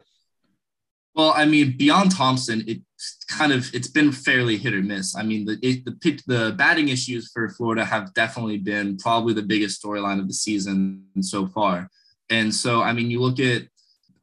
Well, 1.13 1.33
I 1.35 1.45
mean, 1.45 1.75
beyond 1.75 2.11
Thompson, 2.11 2.63
it's 2.67 3.25
kind 3.27 3.51
of 3.51 3.73
it's 3.73 3.89
been 3.89 4.13
fairly 4.13 4.57
hit 4.57 4.73
or 4.73 4.81
miss. 4.81 5.15
I 5.15 5.23
mean, 5.23 5.45
the 5.45 5.59
it, 5.61 5.83
the 5.83 6.21
the 6.25 6.55
batting 6.57 6.87
issues 6.87 7.31
for 7.33 7.49
Florida 7.49 7.83
have 7.83 8.13
definitely 8.13 8.57
been 8.57 8.97
probably 8.97 9.33
the 9.33 9.41
biggest 9.41 9.83
storyline 9.83 10.19
of 10.19 10.27
the 10.27 10.33
season 10.33 11.03
so 11.19 11.47
far. 11.47 11.89
And 12.29 12.53
so, 12.53 12.81
I 12.81 12.93
mean, 12.93 13.11
you 13.11 13.19
look 13.19 13.41
at, 13.41 13.63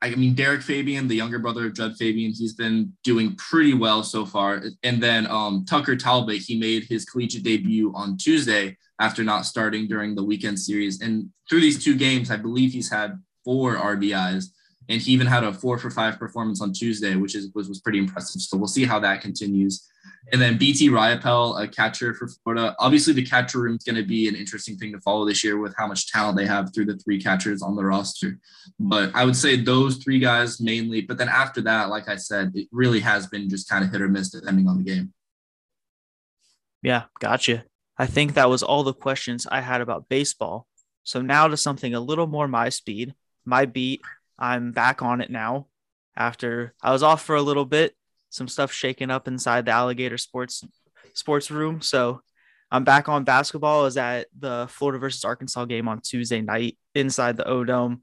I 0.01 0.15
mean, 0.15 0.35
Deric 0.35 0.63
Fabian, 0.63 1.09
the 1.09 1.17
younger 1.17 1.41
brother 1.41 1.67
of 1.67 1.75
Jud 1.75 1.97
Fabian, 1.97 2.33
he's 2.33 2.55
been 2.55 2.93
doing 3.03 3.35
pretty 3.37 3.75
well 3.75 4.05
so 4.05 4.25
far. 4.25 4.63
And 4.85 5.03
then 5.03 5.27
um, 5.27 5.65
Tucker 5.65 5.97
Talbot, 5.97 6.39
he 6.39 6.59
made 6.59 6.85
his 6.85 7.05
collegiate 7.05 7.43
debut 7.43 7.93
on 7.97 8.17
Tuesday 8.17 8.77
after 9.01 9.25
not 9.25 9.45
starting 9.45 9.89
during 9.89 10.15
the 10.15 10.23
weekend 10.23 10.61
series. 10.61 11.01
And 11.01 11.31
through 11.51 11.61
these 11.61 11.83
two 11.83 11.97
games, 11.97 12.31
I 12.31 12.37
believe 12.37 12.73
he's 12.73 12.91
had 12.91 13.19
four 13.45 13.77
RBIs 13.77 14.47
and 14.89 15.01
he 15.01 15.13
even 15.13 15.27
had 15.27 15.45
a 15.45 15.53
four 15.53 15.79
for 15.79 15.91
five 15.91 16.19
performance 16.19 16.61
on 16.63 16.73
Tuesday, 16.73 17.15
which 17.15 17.35
is 17.35 17.51
was, 17.55 17.69
was 17.69 17.81
pretty 17.81 17.99
impressive. 17.99 18.41
So 18.41 18.57
we'll 18.57 18.69
see 18.69 18.85
how 18.85 18.99
that 19.01 19.21
continues. 19.21 19.87
And 20.33 20.41
then 20.41 20.59
BT 20.59 20.91
Riopelle, 20.91 21.63
a 21.63 21.69
catcher 21.69 22.13
for 22.13 22.29
Florida. 22.29 22.75
Obviously, 22.79 23.15
the 23.15 23.25
catcher 23.25 23.61
room 23.61 23.77
is 23.77 23.85
going 23.85 23.97
to 23.97 24.03
be 24.03 24.29
an 24.29 24.35
interesting 24.35 24.77
thing 24.77 24.93
to 24.93 25.01
follow 25.01 25.27
this 25.27 25.43
year 25.43 25.59
with 25.59 25.75
how 25.77 25.87
much 25.87 26.13
talent 26.13 26.37
they 26.37 26.47
have 26.47 26.75
through 26.75 26.85
the 26.85 26.97
three 26.97 27.21
catchers 27.21 27.63
on 27.63 27.77
the 27.77 27.85
roster. 27.85 28.39
But 28.79 29.11
I 29.15 29.25
would 29.25 29.37
say 29.37 29.57
those 29.57 29.97
three 29.97 30.19
guys 30.19 30.61
mainly. 30.61 31.01
But 31.01 31.17
then 31.19 31.29
after 31.29 31.63
that, 31.63 31.89
like 31.89 32.09
I 32.09 32.17
said, 32.17 32.53
it 32.55 32.69
really 32.73 33.01
has 33.01 33.27
been 33.27 33.49
just 33.49 33.69
kind 33.69 33.85
of 33.85 33.91
hit 33.91 34.03
or 34.03 34.09
miss 34.09 34.31
depending 34.31 34.69
on 34.69 34.77
the 34.77 34.85
game. 34.85 35.13
Yeah, 36.83 37.05
gotcha. 37.21 37.65
I 37.97 38.07
think 38.07 38.35
that 38.35 38.51
was 38.51 38.63
all 38.63 38.85
the 38.85 38.95
questions 38.95 39.47
I 39.51 39.61
had 39.61 39.81
about 39.81 40.09
baseball. 40.09 40.67
So 41.05 41.21
now 41.23 41.49
to 41.49 41.57
something 41.57 41.95
a 41.95 42.01
little 42.01 42.27
more 42.27 42.47
my 42.47 42.69
speed, 42.69 43.15
my 43.45 43.65
beat, 43.65 44.03
I'm 44.39 44.73
back 44.73 45.03
on 45.03 45.21
it 45.21 45.31
now 45.31 45.67
after 46.17 46.75
I 46.83 46.93
was 46.93 47.03
off 47.03 47.25
for 47.25 47.35
a 47.35 47.43
little 47.43 47.65
bit, 47.65 47.97
some 48.31 48.49
stuff 48.49 48.73
shaking 48.73 49.11
up 49.11 49.29
inside 49.29 49.67
the 49.67 49.73
alligator 49.73 50.19
sports 50.19 50.65
sports 51.15 51.51
room. 51.51 51.81
So 51.81 52.21
I'm 52.71 52.85
back 52.85 53.09
on 53.09 53.25
basketball. 53.25 53.87
Is 53.87 53.97
at 53.97 54.27
the 54.39 54.67
Florida 54.71 54.99
versus 54.99 55.25
Arkansas 55.25 55.65
game 55.65 55.89
on 55.89 56.01
Tuesday 56.01 56.41
night 56.41 56.77
inside 56.95 57.37
the 57.37 57.49
O'Dome. 57.49 58.03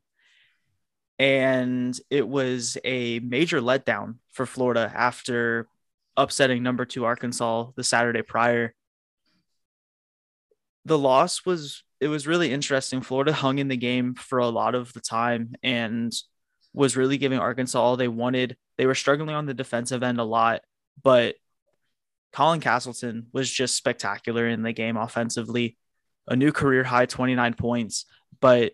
And 1.17 1.97
it 2.09 2.27
was 2.27 2.77
a 2.83 3.19
major 3.19 3.61
letdown 3.61 4.15
for 4.31 4.45
Florida 4.45 4.91
after 4.93 5.67
upsetting 6.17 6.63
number 6.63 6.85
two 6.85 7.05
Arkansas 7.05 7.67
the 7.75 7.83
Saturday 7.83 8.21
prior. 8.21 8.73
The 10.85 10.97
loss 10.97 11.45
was 11.45 11.83
it 12.01 12.07
was 12.07 12.27
really 12.27 12.51
interesting. 12.51 13.01
Florida 13.01 13.31
hung 13.31 13.59
in 13.59 13.67
the 13.67 13.77
game 13.77 14.15
for 14.15 14.39
a 14.39 14.49
lot 14.49 14.75
of 14.75 14.91
the 14.93 14.99
time 14.99 15.55
and 15.63 16.13
was 16.73 16.97
really 16.97 17.17
giving 17.17 17.39
Arkansas 17.39 17.79
all 17.79 17.95
they 17.95 18.07
wanted. 18.07 18.57
They 18.77 18.85
were 18.85 18.95
struggling 18.95 19.35
on 19.35 19.45
the 19.45 19.53
defensive 19.53 20.03
end 20.03 20.19
a 20.19 20.23
lot, 20.23 20.61
but 21.01 21.35
Colin 22.33 22.59
Castleton 22.59 23.27
was 23.31 23.49
just 23.49 23.75
spectacular 23.75 24.47
in 24.47 24.61
the 24.61 24.73
game 24.73 24.97
offensively. 24.97 25.77
A 26.27 26.35
new 26.35 26.51
career 26.51 26.83
high 26.83 27.05
29 27.05 27.53
points, 27.53 28.05
but 28.41 28.73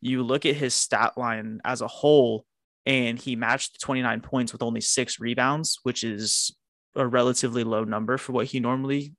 you 0.00 0.22
look 0.22 0.46
at 0.46 0.54
his 0.54 0.74
stat 0.74 1.18
line 1.18 1.60
as 1.64 1.80
a 1.80 1.88
whole 1.88 2.46
and 2.86 3.18
he 3.18 3.36
matched 3.36 3.80
29 3.80 4.20
points 4.20 4.52
with 4.52 4.62
only 4.62 4.80
6 4.80 5.20
rebounds, 5.20 5.80
which 5.82 6.04
is 6.04 6.54
a 6.94 7.06
relatively 7.06 7.64
low 7.64 7.84
number 7.84 8.16
for 8.16 8.32
what 8.32 8.46
he 8.46 8.60
normally 8.60 9.14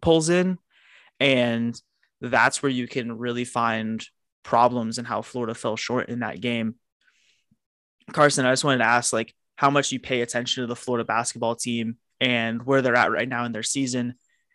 pulls 0.00 0.28
in 0.28 0.58
and 1.22 1.80
that's 2.20 2.62
where 2.62 2.70
you 2.70 2.88
can 2.88 3.16
really 3.16 3.44
find 3.44 4.04
problems 4.42 4.98
and 4.98 5.06
how 5.06 5.22
Florida 5.22 5.54
fell 5.54 5.76
short 5.76 6.08
in 6.08 6.18
that 6.20 6.40
game. 6.40 6.74
Carson, 8.12 8.46
I 8.46 8.52
just 8.52 8.64
wanted 8.64 8.78
to 8.78 8.86
ask 8.86 9.12
like 9.12 9.34
how 9.56 9.70
much 9.70 9.92
you 9.92 10.00
pay 10.00 10.20
attention 10.22 10.62
to 10.62 10.66
the 10.66 10.76
Florida 10.76 11.04
basketball 11.04 11.54
team 11.54 11.96
and 12.20 12.64
where 12.64 12.82
they're 12.82 12.96
at 12.96 13.12
right 13.12 13.28
now 13.28 13.44
in 13.44 13.52
their 13.52 13.62
season. 13.62 14.14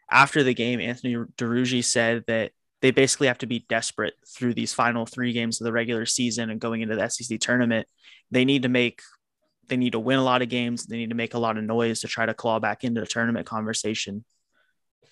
After 0.10 0.44
the 0.44 0.54
game, 0.54 0.80
Anthony 0.80 1.16
Duruji 1.16 1.84
said 1.84 2.24
that 2.28 2.52
they 2.82 2.92
basically 2.92 3.28
have 3.28 3.40
to 3.40 3.48
be 3.48 3.66
desperate 3.68 4.14
through 4.28 4.54
these 4.54 4.74
final 4.74 5.06
three 5.06 5.34
games 5.34 5.60
of 5.60 5.66
the 5.66 5.72
regular 5.72 6.06
season 6.06 6.50
and 6.50 6.62
going 6.62 6.82
into 6.82 6.96
the 6.96 7.10
SEC 7.10 7.40
tournament. 7.40 7.88
They 8.32 8.46
need 8.46 8.64
to 8.64 8.70
make 8.70 9.02
they 9.68 9.78
need 9.78 9.92
to 9.92 10.00
win 10.00 10.20
a 10.20 10.24
lot 10.24 10.42
of 10.42 10.50
games. 10.50 10.86
They 10.86 10.98
need 10.98 11.10
to 11.10 11.16
make 11.16 11.34
a 11.34 11.40
lot 11.40 11.58
of 11.58 11.64
noise 11.64 12.00
to 12.02 12.08
try 12.08 12.26
to 12.26 12.34
claw 12.34 12.60
back 12.60 12.84
into 12.86 13.02
the 13.02 13.08
tournament 13.08 13.46
conversation. 13.46 14.24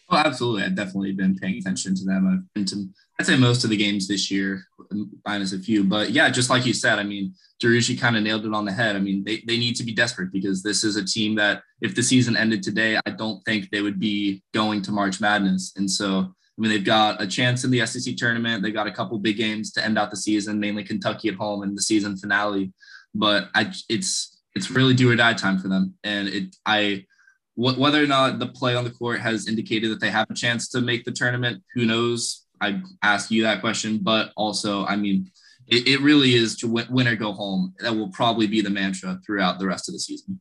Oh, 0.09 0.17
absolutely. 0.17 0.63
I've 0.63 0.75
definitely 0.75 1.13
been 1.13 1.35
paying 1.35 1.57
attention 1.57 1.95
to 1.95 2.05
them. 2.05 2.27
I've 2.27 2.53
been 2.53 2.65
to, 2.65 2.87
I'd 3.19 3.25
say 3.25 3.37
most 3.37 3.63
of 3.63 3.69
the 3.69 3.77
games 3.77 4.07
this 4.07 4.29
year, 4.29 4.63
um, 4.91 5.09
minus 5.25 5.53
a 5.53 5.59
few. 5.59 5.83
But 5.83 6.11
yeah, 6.11 6.29
just 6.29 6.49
like 6.49 6.65
you 6.65 6.73
said, 6.73 6.99
I 6.99 7.03
mean, 7.03 7.33
Duruji 7.61 7.99
kind 7.99 8.15
of 8.15 8.21
nailed 8.21 8.45
it 8.45 8.53
on 8.53 8.65
the 8.65 8.71
head. 8.71 8.95
I 8.95 8.99
mean, 8.99 9.23
they, 9.23 9.41
they 9.47 9.57
need 9.57 9.75
to 9.77 9.83
be 9.83 9.93
desperate 9.93 10.31
because 10.31 10.61
this 10.61 10.83
is 10.83 10.95
a 10.95 11.05
team 11.05 11.35
that 11.35 11.63
if 11.81 11.95
the 11.95 12.03
season 12.03 12.37
ended 12.37 12.61
today, 12.61 12.99
I 13.05 13.09
don't 13.11 13.43
think 13.45 13.69
they 13.71 13.81
would 13.81 13.99
be 13.99 14.43
going 14.53 14.81
to 14.83 14.91
March 14.91 15.19
Madness. 15.19 15.73
And 15.75 15.89
so, 15.89 16.19
I 16.19 16.61
mean, 16.61 16.69
they've 16.69 16.85
got 16.85 17.21
a 17.21 17.25
chance 17.25 17.63
in 17.63 17.71
the 17.71 17.85
SEC 17.85 18.15
tournament. 18.15 18.61
They 18.61 18.71
got 18.71 18.87
a 18.87 18.91
couple 18.91 19.17
big 19.17 19.37
games 19.37 19.71
to 19.73 19.83
end 19.83 19.97
out 19.97 20.11
the 20.11 20.17
season, 20.17 20.59
mainly 20.59 20.83
Kentucky 20.83 21.29
at 21.29 21.35
home 21.35 21.63
and 21.63 21.75
the 21.75 21.81
season 21.81 22.15
finale. 22.15 22.71
But 23.13 23.49
I, 23.55 23.73
it's 23.89 24.35
it's 24.55 24.71
really 24.71 24.93
do 24.93 25.11
or 25.11 25.15
die 25.15 25.33
time 25.33 25.59
for 25.59 25.67
them. 25.67 25.95
And 26.03 26.27
it, 26.29 26.55
I, 26.65 27.05
whether 27.55 28.03
or 28.03 28.07
not 28.07 28.39
the 28.39 28.47
play 28.47 28.75
on 28.75 28.83
the 28.83 28.89
court 28.89 29.19
has 29.19 29.47
indicated 29.47 29.89
that 29.91 30.01
they 30.01 30.09
have 30.09 30.29
a 30.29 30.33
chance 30.33 30.67
to 30.69 30.81
make 30.81 31.05
the 31.05 31.11
tournament, 31.11 31.63
who 31.73 31.85
knows? 31.85 32.45
I 32.61 32.81
ask 33.01 33.31
you 33.31 33.43
that 33.43 33.61
question, 33.61 33.99
but 34.01 34.31
also, 34.35 34.85
I 34.85 34.95
mean, 34.95 35.31
it, 35.67 35.87
it 35.87 36.01
really 36.01 36.35
is 36.35 36.57
to 36.57 36.67
win, 36.67 36.87
win 36.89 37.07
or 37.07 37.15
go 37.15 37.31
home. 37.33 37.73
That 37.79 37.95
will 37.95 38.09
probably 38.09 38.47
be 38.47 38.61
the 38.61 38.69
mantra 38.69 39.19
throughout 39.25 39.59
the 39.59 39.67
rest 39.67 39.89
of 39.89 39.93
the 39.93 39.99
season. 39.99 40.39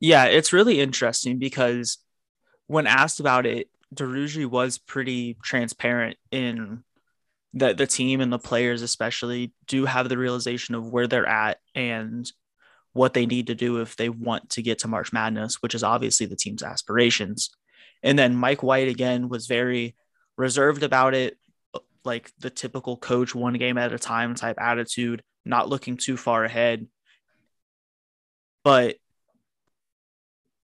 Yeah, 0.00 0.26
it's 0.26 0.52
really 0.52 0.80
interesting 0.80 1.38
because 1.38 1.98
when 2.66 2.86
asked 2.86 3.20
about 3.20 3.46
it, 3.46 3.68
Duruji 3.94 4.46
was 4.46 4.78
pretty 4.78 5.36
transparent 5.42 6.18
in 6.30 6.84
that 7.54 7.78
the 7.78 7.86
team 7.86 8.20
and 8.20 8.32
the 8.32 8.38
players 8.38 8.82
especially 8.82 9.52
do 9.66 9.86
have 9.86 10.08
the 10.08 10.18
realization 10.18 10.74
of 10.74 10.92
where 10.92 11.06
they're 11.06 11.28
at 11.28 11.58
and 11.74 12.30
what 12.92 13.14
they 13.14 13.26
need 13.26 13.48
to 13.48 13.54
do 13.54 13.80
if 13.80 13.96
they 13.96 14.08
want 14.08 14.50
to 14.50 14.62
get 14.62 14.80
to 14.80 14.88
March 14.88 15.12
Madness, 15.12 15.62
which 15.62 15.74
is 15.74 15.82
obviously 15.82 16.26
the 16.26 16.36
team's 16.36 16.62
aspirations. 16.62 17.50
And 18.02 18.18
then 18.18 18.34
Mike 18.34 18.62
White 18.62 18.88
again 18.88 19.28
was 19.28 19.46
very 19.46 19.96
reserved 20.36 20.82
about 20.82 21.14
it, 21.14 21.36
like 22.04 22.32
the 22.38 22.50
typical 22.50 22.96
coach 22.96 23.34
one 23.34 23.54
game 23.54 23.78
at 23.78 23.92
a 23.92 23.98
time 23.98 24.34
type 24.34 24.56
attitude, 24.60 25.22
not 25.44 25.68
looking 25.68 25.96
too 25.96 26.16
far 26.16 26.44
ahead. 26.44 26.86
But 28.64 28.96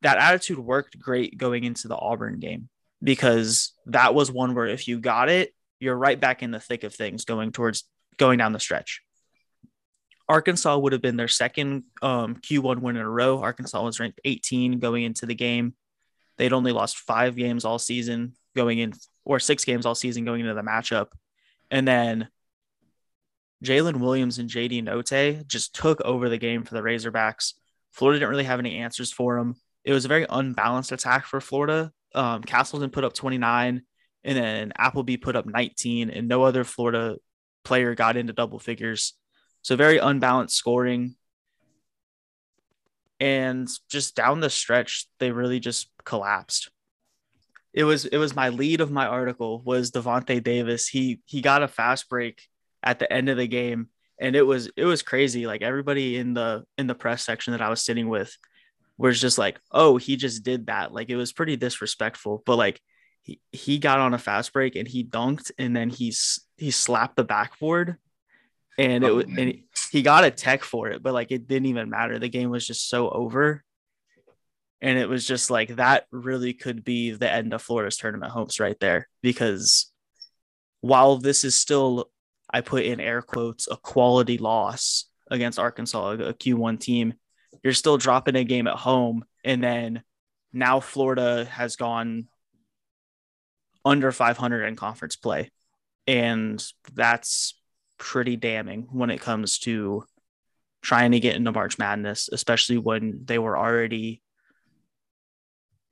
that 0.01 0.17
attitude 0.17 0.59
worked 0.59 0.99
great 0.99 1.37
going 1.37 1.63
into 1.63 1.87
the 1.87 1.95
Auburn 1.95 2.39
game 2.39 2.69
because 3.01 3.73
that 3.87 4.15
was 4.15 4.31
one 4.31 4.55
where 4.55 4.67
if 4.67 4.87
you 4.87 4.99
got 4.99 5.29
it, 5.29 5.53
you're 5.79 5.95
right 5.95 6.19
back 6.19 6.41
in 6.41 6.51
the 6.51 6.59
thick 6.59 6.83
of 6.83 6.95
things 6.95 7.25
going 7.25 7.51
towards 7.51 7.83
going 8.17 8.37
down 8.37 8.53
the 8.53 8.59
stretch. 8.59 9.02
Arkansas 10.29 10.77
would 10.77 10.93
have 10.93 11.01
been 11.01 11.17
their 11.17 11.27
second 11.27 11.83
um, 12.01 12.35
Q1 12.35 12.79
win 12.79 12.95
in 12.95 13.01
a 13.01 13.09
row. 13.09 13.39
Arkansas 13.39 13.83
was 13.83 13.99
ranked 13.99 14.21
18 14.23 14.79
going 14.79 15.03
into 15.03 15.25
the 15.25 15.35
game. 15.35 15.75
They'd 16.37 16.53
only 16.53 16.71
lost 16.71 16.97
five 16.97 17.35
games 17.35 17.65
all 17.65 17.79
season 17.79 18.33
going 18.55 18.79
in, 18.79 18.93
or 19.25 19.39
six 19.39 19.65
games 19.65 19.85
all 19.85 19.95
season 19.95 20.25
going 20.25 20.41
into 20.41 20.53
the 20.53 20.61
matchup. 20.61 21.07
And 21.69 21.87
then 21.87 22.29
Jaylin 23.63 23.97
Williams 23.97 24.39
and 24.39 24.49
JD 24.49 24.83
Notae 24.83 25.45
just 25.47 25.75
took 25.75 26.01
over 26.01 26.29
the 26.29 26.37
game 26.37 26.63
for 26.63 26.73
the 26.73 26.81
Razorbacks. 26.81 27.53
Florida 27.91 28.19
didn't 28.19 28.31
really 28.31 28.43
have 28.43 28.59
any 28.59 28.77
answers 28.77 29.11
for 29.11 29.37
them. 29.37 29.55
It 29.83 29.93
was 29.93 30.05
a 30.05 30.09
very 30.09 30.25
unbalanced 30.29 30.91
attack 30.91 31.25
for 31.25 31.41
Florida. 31.41 31.91
Um, 32.15 32.41
Castleton 32.43 32.89
put 32.89 33.03
up 33.03 33.13
29, 33.13 33.81
and 34.23 34.37
then 34.37 34.73
Appleby 34.77 35.17
put 35.17 35.35
up 35.35 35.45
19, 35.45 36.09
and 36.09 36.27
no 36.27 36.43
other 36.43 36.63
Florida 36.63 37.17
player 37.63 37.95
got 37.95 38.17
into 38.17 38.33
double 38.33 38.59
figures. 38.59 39.13
So 39.63 39.75
very 39.75 39.97
unbalanced 39.97 40.55
scoring. 40.55 41.15
And 43.19 43.67
just 43.89 44.15
down 44.15 44.41
the 44.41 44.49
stretch, 44.49 45.07
they 45.19 45.31
really 45.31 45.59
just 45.59 45.89
collapsed. 46.03 46.69
It 47.73 47.85
was 47.85 48.05
it 48.05 48.17
was 48.17 48.35
my 48.35 48.49
lead 48.49 48.81
of 48.81 48.91
my 48.91 49.07
article 49.07 49.61
was 49.65 49.89
Davonte 49.91 50.43
Davis. 50.43 50.87
He 50.87 51.21
he 51.25 51.41
got 51.41 51.63
a 51.63 51.67
fast 51.67 52.07
break 52.07 52.41
at 52.83 52.99
the 52.99 53.11
end 53.11 53.29
of 53.29 53.37
the 53.37 53.47
game 53.47 53.87
and 54.19 54.35
it 54.35 54.43
was 54.43 54.69
it 54.77 54.85
was 54.85 55.01
crazy. 55.01 55.47
Like 55.47 55.61
everybody 55.61 56.17
in 56.17 56.33
the 56.33 56.65
in 56.77 56.87
the 56.87 56.95
press 56.95 57.23
section 57.23 57.51
that 57.51 57.61
I 57.61 57.69
was 57.69 57.81
sitting 57.81 58.09
with 58.09 58.35
was 58.97 59.19
just 59.19 59.37
like, 59.37 59.59
"Oh, 59.71 59.97
he 59.97 60.17
just 60.17 60.43
did 60.43 60.67
that." 60.67 60.93
Like 60.93 61.09
it 61.09 61.15
was 61.15 61.33
pretty 61.33 61.55
disrespectful, 61.55 62.43
but 62.45 62.57
like 62.57 62.79
he, 63.21 63.39
he 63.51 63.79
got 63.79 63.99
on 63.99 64.13
a 64.13 64.19
fast 64.19 64.53
break 64.53 64.75
and 64.75 64.87
he 64.87 65.03
dunked 65.03 65.51
and 65.57 65.75
then 65.75 65.89
he's 65.89 66.45
he 66.57 66.71
slapped 66.71 67.15
the 67.15 67.23
backboard 67.23 67.97
and 68.77 69.03
it 69.03 69.09
oh, 69.09 69.15
was 69.15 69.25
and 69.25 69.59
he 69.91 70.01
got 70.01 70.23
a 70.23 70.31
tech 70.31 70.63
for 70.63 70.89
it, 70.89 71.03
but 71.03 71.13
like 71.13 71.31
it 71.31 71.47
didn't 71.47 71.67
even 71.67 71.89
matter. 71.89 72.19
The 72.19 72.29
game 72.29 72.49
was 72.49 72.65
just 72.65 72.89
so 72.89 73.09
over. 73.09 73.63
And 74.81 74.99
it 74.99 75.07
was 75.07 75.25
just 75.25 75.49
like 75.49 75.77
that 75.77 76.07
really 76.11 76.53
could 76.53 76.83
be 76.83 77.11
the 77.11 77.31
end 77.31 77.53
of 77.53 77.61
Florida's 77.61 77.97
tournament 77.97 78.31
hopes 78.31 78.59
right 78.59 78.77
there. 78.81 79.07
Because 79.21 79.91
while 80.81 81.17
this 81.17 81.45
is 81.45 81.55
still 81.55 82.09
I 82.53 82.61
put 82.61 82.83
in 82.83 82.99
air 82.99 83.21
quotes 83.21 83.67
a 83.69 83.77
quality 83.77 84.37
loss 84.37 85.05
against 85.31 85.59
Arkansas, 85.59 86.11
a 86.11 86.33
Q1 86.33 86.79
team. 86.79 87.15
You're 87.63 87.73
still 87.73 87.97
dropping 87.97 88.35
a 88.35 88.43
game 88.43 88.67
at 88.67 88.75
home. 88.75 89.25
And 89.43 89.63
then 89.63 90.03
now 90.53 90.79
Florida 90.79 91.45
has 91.45 91.75
gone 91.75 92.27
under 93.83 94.11
500 94.11 94.65
in 94.65 94.75
conference 94.75 95.15
play. 95.15 95.51
And 96.05 96.63
that's 96.93 97.55
pretty 97.97 98.35
damning 98.35 98.87
when 98.91 99.09
it 99.09 99.21
comes 99.21 99.59
to 99.59 100.03
trying 100.81 101.11
to 101.11 101.19
get 101.19 101.35
into 101.35 101.51
March 101.51 101.77
Madness, 101.77 102.29
especially 102.31 102.77
when 102.77 103.21
they 103.25 103.39
were 103.39 103.57
already 103.57 104.21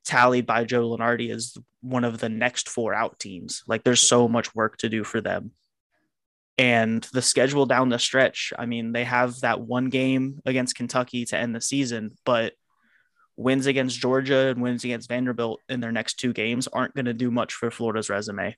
tallied 0.04 0.46
by 0.46 0.64
Joe 0.64 0.90
Lunardi 0.90 1.30
as 1.30 1.56
one 1.80 2.04
of 2.04 2.18
the 2.18 2.28
next 2.28 2.68
four 2.68 2.92
out 2.94 3.18
teams. 3.18 3.62
Like 3.66 3.84
there's 3.84 4.00
so 4.00 4.28
much 4.28 4.54
work 4.54 4.76
to 4.78 4.88
do 4.88 5.04
for 5.04 5.20
them. 5.20 5.52
And 6.58 7.02
the 7.12 7.22
schedule 7.22 7.66
down 7.66 7.88
the 7.88 7.98
stretch, 7.98 8.52
I 8.58 8.66
mean, 8.66 8.92
they 8.92 9.04
have 9.04 9.40
that 9.40 9.60
one 9.60 9.88
game 9.88 10.40
against 10.44 10.76
Kentucky 10.76 11.24
to 11.26 11.38
end 11.38 11.54
the 11.54 11.60
season, 11.60 12.16
but 12.24 12.52
wins 13.36 13.66
against 13.66 13.98
Georgia 13.98 14.48
and 14.48 14.60
wins 14.60 14.84
against 14.84 15.08
Vanderbilt 15.08 15.60
in 15.68 15.80
their 15.80 15.92
next 15.92 16.14
two 16.14 16.34
games 16.34 16.68
aren't 16.68 16.94
going 16.94 17.06
to 17.06 17.14
do 17.14 17.30
much 17.30 17.54
for 17.54 17.70
Florida's 17.70 18.10
resume. 18.10 18.54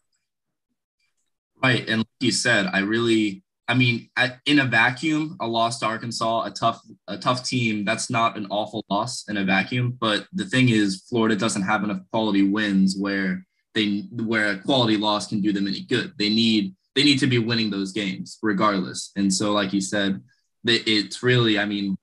Right. 1.64 1.88
And 1.88 2.00
like 2.00 2.06
you 2.20 2.30
said, 2.30 2.68
I 2.72 2.80
really 2.80 3.42
I 3.66 3.72
mean, 3.72 4.10
in 4.44 4.58
a 4.58 4.66
vacuum, 4.66 5.38
a 5.40 5.46
loss 5.46 5.78
to 5.78 5.86
Arkansas, 5.86 6.44
a 6.44 6.50
tough, 6.50 6.82
a 7.08 7.16
tough 7.16 7.48
team. 7.48 7.82
That's 7.86 8.10
not 8.10 8.36
an 8.36 8.46
awful 8.50 8.84
loss 8.90 9.24
in 9.28 9.38
a 9.38 9.44
vacuum. 9.44 9.96
But 9.98 10.26
the 10.34 10.44
thing 10.44 10.68
is, 10.68 11.06
Florida 11.08 11.34
doesn't 11.34 11.62
have 11.62 11.82
enough 11.82 12.00
quality 12.12 12.42
wins 12.42 12.94
where 12.98 13.46
they, 13.74 14.00
where 14.12 14.50
a 14.50 14.58
quality 14.58 14.98
loss 14.98 15.28
can 15.28 15.40
do 15.40 15.50
them 15.50 15.66
any 15.66 15.80
good. 15.80 16.12
They 16.18 16.28
need, 16.28 16.74
they 16.94 17.04
need 17.04 17.20
to 17.20 17.26
be 17.26 17.38
winning 17.38 17.70
those 17.70 17.92
games 17.92 18.36
regardless. 18.42 19.12
And 19.16 19.32
so, 19.32 19.52
like 19.52 19.72
you 19.72 19.80
said, 19.80 20.20
it's 20.66 21.22
really, 21.22 21.58
I 21.58 21.64
mean, 21.64 21.96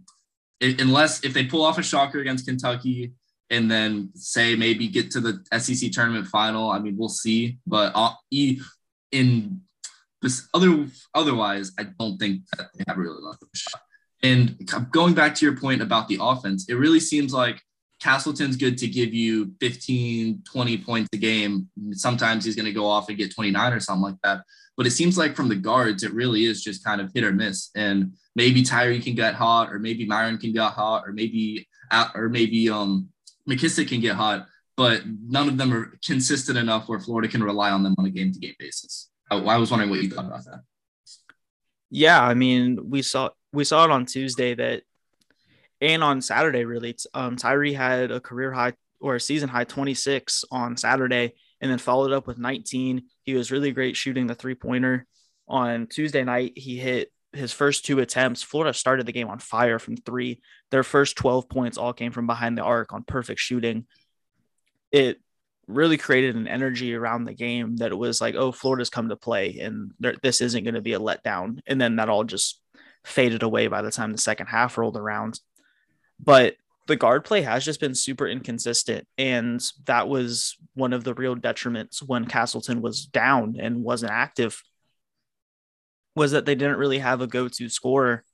unless 0.61 1.23
if 1.23 1.31
they 1.35 1.45
pull 1.45 1.63
off 1.63 1.77
a 1.77 1.83
shocker 1.83 2.21
against 2.21 2.47
Kentucky 2.47 3.11
and 3.51 3.69
then 3.69 4.09
say 4.15 4.55
maybe 4.55 4.87
get 4.87 5.11
to 5.11 5.19
the 5.19 5.59
SEC 5.59 5.91
tournament 5.91 6.25
final, 6.25 6.71
I 6.71 6.79
mean, 6.79 6.97
we'll 6.97 7.07
see. 7.09 7.59
But 7.67 7.91
uh, 7.93 8.13
in 9.11 9.61
but 10.21 10.31
other 10.53 10.87
otherwise, 11.15 11.71
I 11.79 11.83
don't 11.99 12.17
think 12.17 12.43
that 12.57 12.67
they 12.75 12.83
have 12.87 12.97
really 12.97 13.17
of 13.23 13.35
a 13.41 13.57
shot. 13.57 13.81
And 14.23 14.71
going 14.91 15.15
back 15.15 15.33
to 15.35 15.45
your 15.45 15.57
point 15.57 15.81
about 15.81 16.07
the 16.07 16.19
offense, 16.21 16.69
it 16.69 16.75
really 16.75 16.99
seems 16.99 17.33
like 17.33 17.59
Castleton's 17.99 18.55
good 18.55 18.77
to 18.79 18.87
give 18.87 19.13
you 19.13 19.53
15, 19.59 20.43
20 20.51 20.77
points 20.79 21.09
a 21.13 21.17
game. 21.17 21.69
Sometimes 21.93 22.45
he's 22.45 22.55
going 22.55 22.67
to 22.67 22.71
go 22.71 22.85
off 22.85 23.09
and 23.09 23.17
get 23.17 23.33
29 23.33 23.73
or 23.73 23.79
something 23.79 24.03
like 24.03 24.21
that. 24.23 24.43
But 24.77 24.85
it 24.85 24.91
seems 24.91 25.17
like 25.17 25.35
from 25.35 25.49
the 25.49 25.55
guards, 25.55 26.03
it 26.03 26.13
really 26.13 26.45
is 26.45 26.63
just 26.63 26.83
kind 26.83 27.01
of 27.01 27.11
hit 27.13 27.23
or 27.23 27.31
miss. 27.31 27.71
And 27.75 28.13
maybe 28.35 28.63
Tyree 28.63 28.99
can 28.99 29.15
get 29.15 29.33
hot, 29.33 29.71
or 29.71 29.79
maybe 29.79 30.07
Myreon 30.07 30.39
can 30.39 30.53
get 30.53 30.71
hot, 30.71 31.03
or 31.05 31.13
maybe 31.13 31.67
or 32.15 32.29
maybe 32.29 32.69
um 32.69 33.09
McKissic 33.49 33.89
can 33.89 33.99
get 34.01 34.15
hot. 34.15 34.47
But 34.77 35.03
none 35.05 35.47
of 35.47 35.57
them 35.57 35.73
are 35.73 35.97
consistent 36.05 36.57
enough 36.57 36.87
where 36.87 36.99
Florida 36.99 37.27
can 37.27 37.43
rely 37.43 37.71
on 37.71 37.83
them 37.83 37.95
on 37.97 38.05
a 38.05 38.09
game 38.09 38.31
to 38.31 38.39
game 38.39 38.55
basis. 38.57 39.09
Oh, 39.29 39.45
I 39.45 39.57
was 39.57 39.71
wondering 39.71 39.89
what 39.89 40.01
you 40.01 40.09
thought 40.09 40.25
about 40.25 40.45
that. 40.45 40.61
Yeah, 41.89 42.21
I 42.23 42.33
mean, 42.33 42.89
we 42.89 43.01
saw 43.01 43.29
we 43.53 43.65
saw 43.65 43.83
it 43.85 43.91
on 43.91 44.05
Tuesday 44.05 44.55
that, 44.55 44.83
and 45.81 46.03
on 46.03 46.21
Saturday 46.21 46.63
really. 46.63 46.95
Um, 47.13 47.35
Tyree 47.35 47.73
had 47.73 48.11
a 48.11 48.19
career 48.19 48.51
high 48.51 48.73
or 49.01 49.15
a 49.15 49.19
season 49.19 49.49
high 49.49 49.65
26 49.65 50.45
on 50.51 50.77
Saturday, 50.77 51.33
and 51.59 51.69
then 51.69 51.77
followed 51.77 52.11
up 52.11 52.27
with 52.27 52.37
19. 52.37 53.03
He 53.23 53.33
was 53.33 53.51
really 53.51 53.71
great 53.71 53.97
shooting 53.97 54.27
the 54.27 54.35
three 54.35 54.55
pointer. 54.55 55.05
On 55.47 55.87
Tuesday 55.87 56.23
night, 56.23 56.53
he 56.55 56.77
hit 56.77 57.11
his 57.33 57.51
first 57.51 57.85
two 57.85 57.99
attempts. 57.99 58.43
Florida 58.43 58.73
started 58.73 59.05
the 59.05 59.11
game 59.11 59.27
on 59.27 59.39
fire 59.39 59.79
from 59.79 59.97
three. 59.97 60.41
Their 60.69 60.83
first 60.83 61.15
12 61.17 61.49
points 61.49 61.77
all 61.77 61.93
came 61.93 62.11
from 62.11 62.27
behind 62.27 62.57
the 62.57 62.63
arc 62.63 62.93
on 62.93 63.03
perfect 63.03 63.39
shooting. 63.39 63.85
It 64.91 65.19
really 65.67 65.97
created 65.97 66.35
an 66.35 66.47
energy 66.47 66.93
around 66.93 67.23
the 67.23 67.33
game 67.33 67.77
that 67.77 67.91
it 67.91 67.97
was 67.97 68.19
like, 68.19 68.35
oh, 68.35 68.51
Florida's 68.51 68.89
come 68.89 69.09
to 69.09 69.15
play 69.15 69.59
and 69.59 69.91
this 70.21 70.41
isn't 70.41 70.63
going 70.63 70.73
to 70.73 70.81
be 70.81 70.93
a 70.93 70.99
letdown. 70.99 71.59
And 71.65 71.79
then 71.79 71.95
that 71.95 72.09
all 72.09 72.23
just 72.23 72.59
faded 73.05 73.43
away 73.43 73.67
by 73.67 73.81
the 73.81 73.91
time 73.91 74.11
the 74.11 74.17
second 74.17 74.47
half 74.47 74.77
rolled 74.77 74.97
around. 74.97 75.39
But 76.19 76.55
the 76.87 76.95
guard 76.95 77.23
play 77.23 77.41
has 77.43 77.63
just 77.63 77.79
been 77.79 77.95
super 77.95 78.27
inconsistent. 78.27 79.07
And 79.17 79.63
that 79.85 80.09
was 80.09 80.57
one 80.73 80.93
of 80.93 81.03
the 81.03 81.13
real 81.13 81.35
detriments 81.35 81.99
when 81.99 82.25
Castleton 82.25 82.81
was 82.81 83.05
down 83.05 83.55
and 83.59 83.83
wasn't 83.83 84.11
active, 84.11 84.61
was 86.15 86.31
that 86.31 86.45
they 86.45 86.55
didn't 86.55 86.79
really 86.79 86.99
have 86.99 87.21
a 87.21 87.27
go 87.27 87.47
to 87.47 87.69
scorer. 87.69 88.25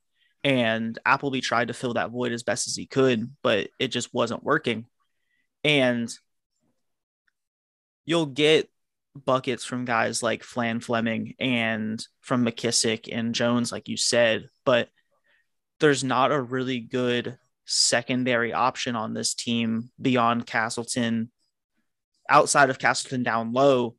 And 0.43 0.98
Appleby 1.06 1.41
tried 1.41 1.67
to 1.67 1.74
fill 1.74 1.93
that 1.96 2.12
void 2.12 2.32
as 2.32 2.43
best 2.43 2.67
as 2.67 2.76
he 2.76 2.88
could, 2.88 3.30
but 3.43 3.70
it 3.80 3.89
just 3.89 4.13
wasn't 4.13 4.43
working. 4.43 4.86
And 5.63 6.10
you'll 8.08 8.26
get 8.26 8.70
buckets 9.26 9.65
from 9.65 9.86
guys 9.86 10.24
like 10.24 10.41
Phlan 10.41 10.82
Fleming 10.82 11.36
and 11.39 12.04
from 12.22 12.43
McKissic 12.46 13.10
and 13.12 13.36
Jones, 13.36 13.72
like 13.72 13.88
you 13.88 13.98
said, 13.98 14.50
but 14.65 14.89
there's 15.80 16.04
not 16.04 16.32
a 16.32 16.41
really 16.41 16.80
good 16.80 17.38
secondary 17.65 18.54
option 18.54 18.96
on 18.96 19.13
this 19.13 19.36
team 19.36 19.91
beyond 20.02 20.48
Castleton. 20.48 21.30
Outside 22.30 22.70
of 22.70 22.80
Castleton 22.80 23.24
down 23.24 23.54
low 23.54 23.96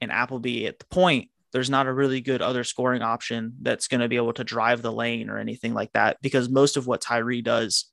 and 0.00 0.10
Appleby 0.10 0.66
at 0.66 0.80
the 0.80 0.86
point, 0.86 1.30
there's 1.52 1.70
not 1.70 1.86
a 1.86 1.92
really 1.92 2.20
good 2.20 2.42
other 2.42 2.64
scoring 2.64 3.02
option 3.02 3.54
that's 3.62 3.86
going 3.86 4.00
to 4.00 4.08
be 4.08 4.16
able 4.16 4.32
to 4.32 4.44
drive 4.44 4.82
the 4.82 4.92
lane 4.92 5.30
or 5.30 5.38
anything 5.38 5.72
like 5.72 5.92
that 5.92 6.20
because 6.20 6.48
most 6.48 6.76
of 6.76 6.88
what 6.88 7.00
Tyree 7.00 7.42
does 7.42 7.86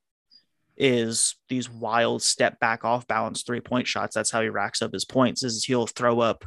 is 0.82 1.36
these 1.48 1.70
wild 1.70 2.24
step 2.24 2.60
back 2.60 2.84
off 2.84 3.08
balance 3.08 3.44
three 3.44 3.62
point 3.62 3.86
shots. 3.88 4.16
That's 4.16 4.32
how 4.32 4.42
he 4.42 4.50
racks 4.50 4.82
up 4.82 4.92
his 4.92 5.06
points. 5.06 5.44
Is 5.44 5.64
he'll 5.64 5.86
throw 5.86 6.20
up 6.20 6.44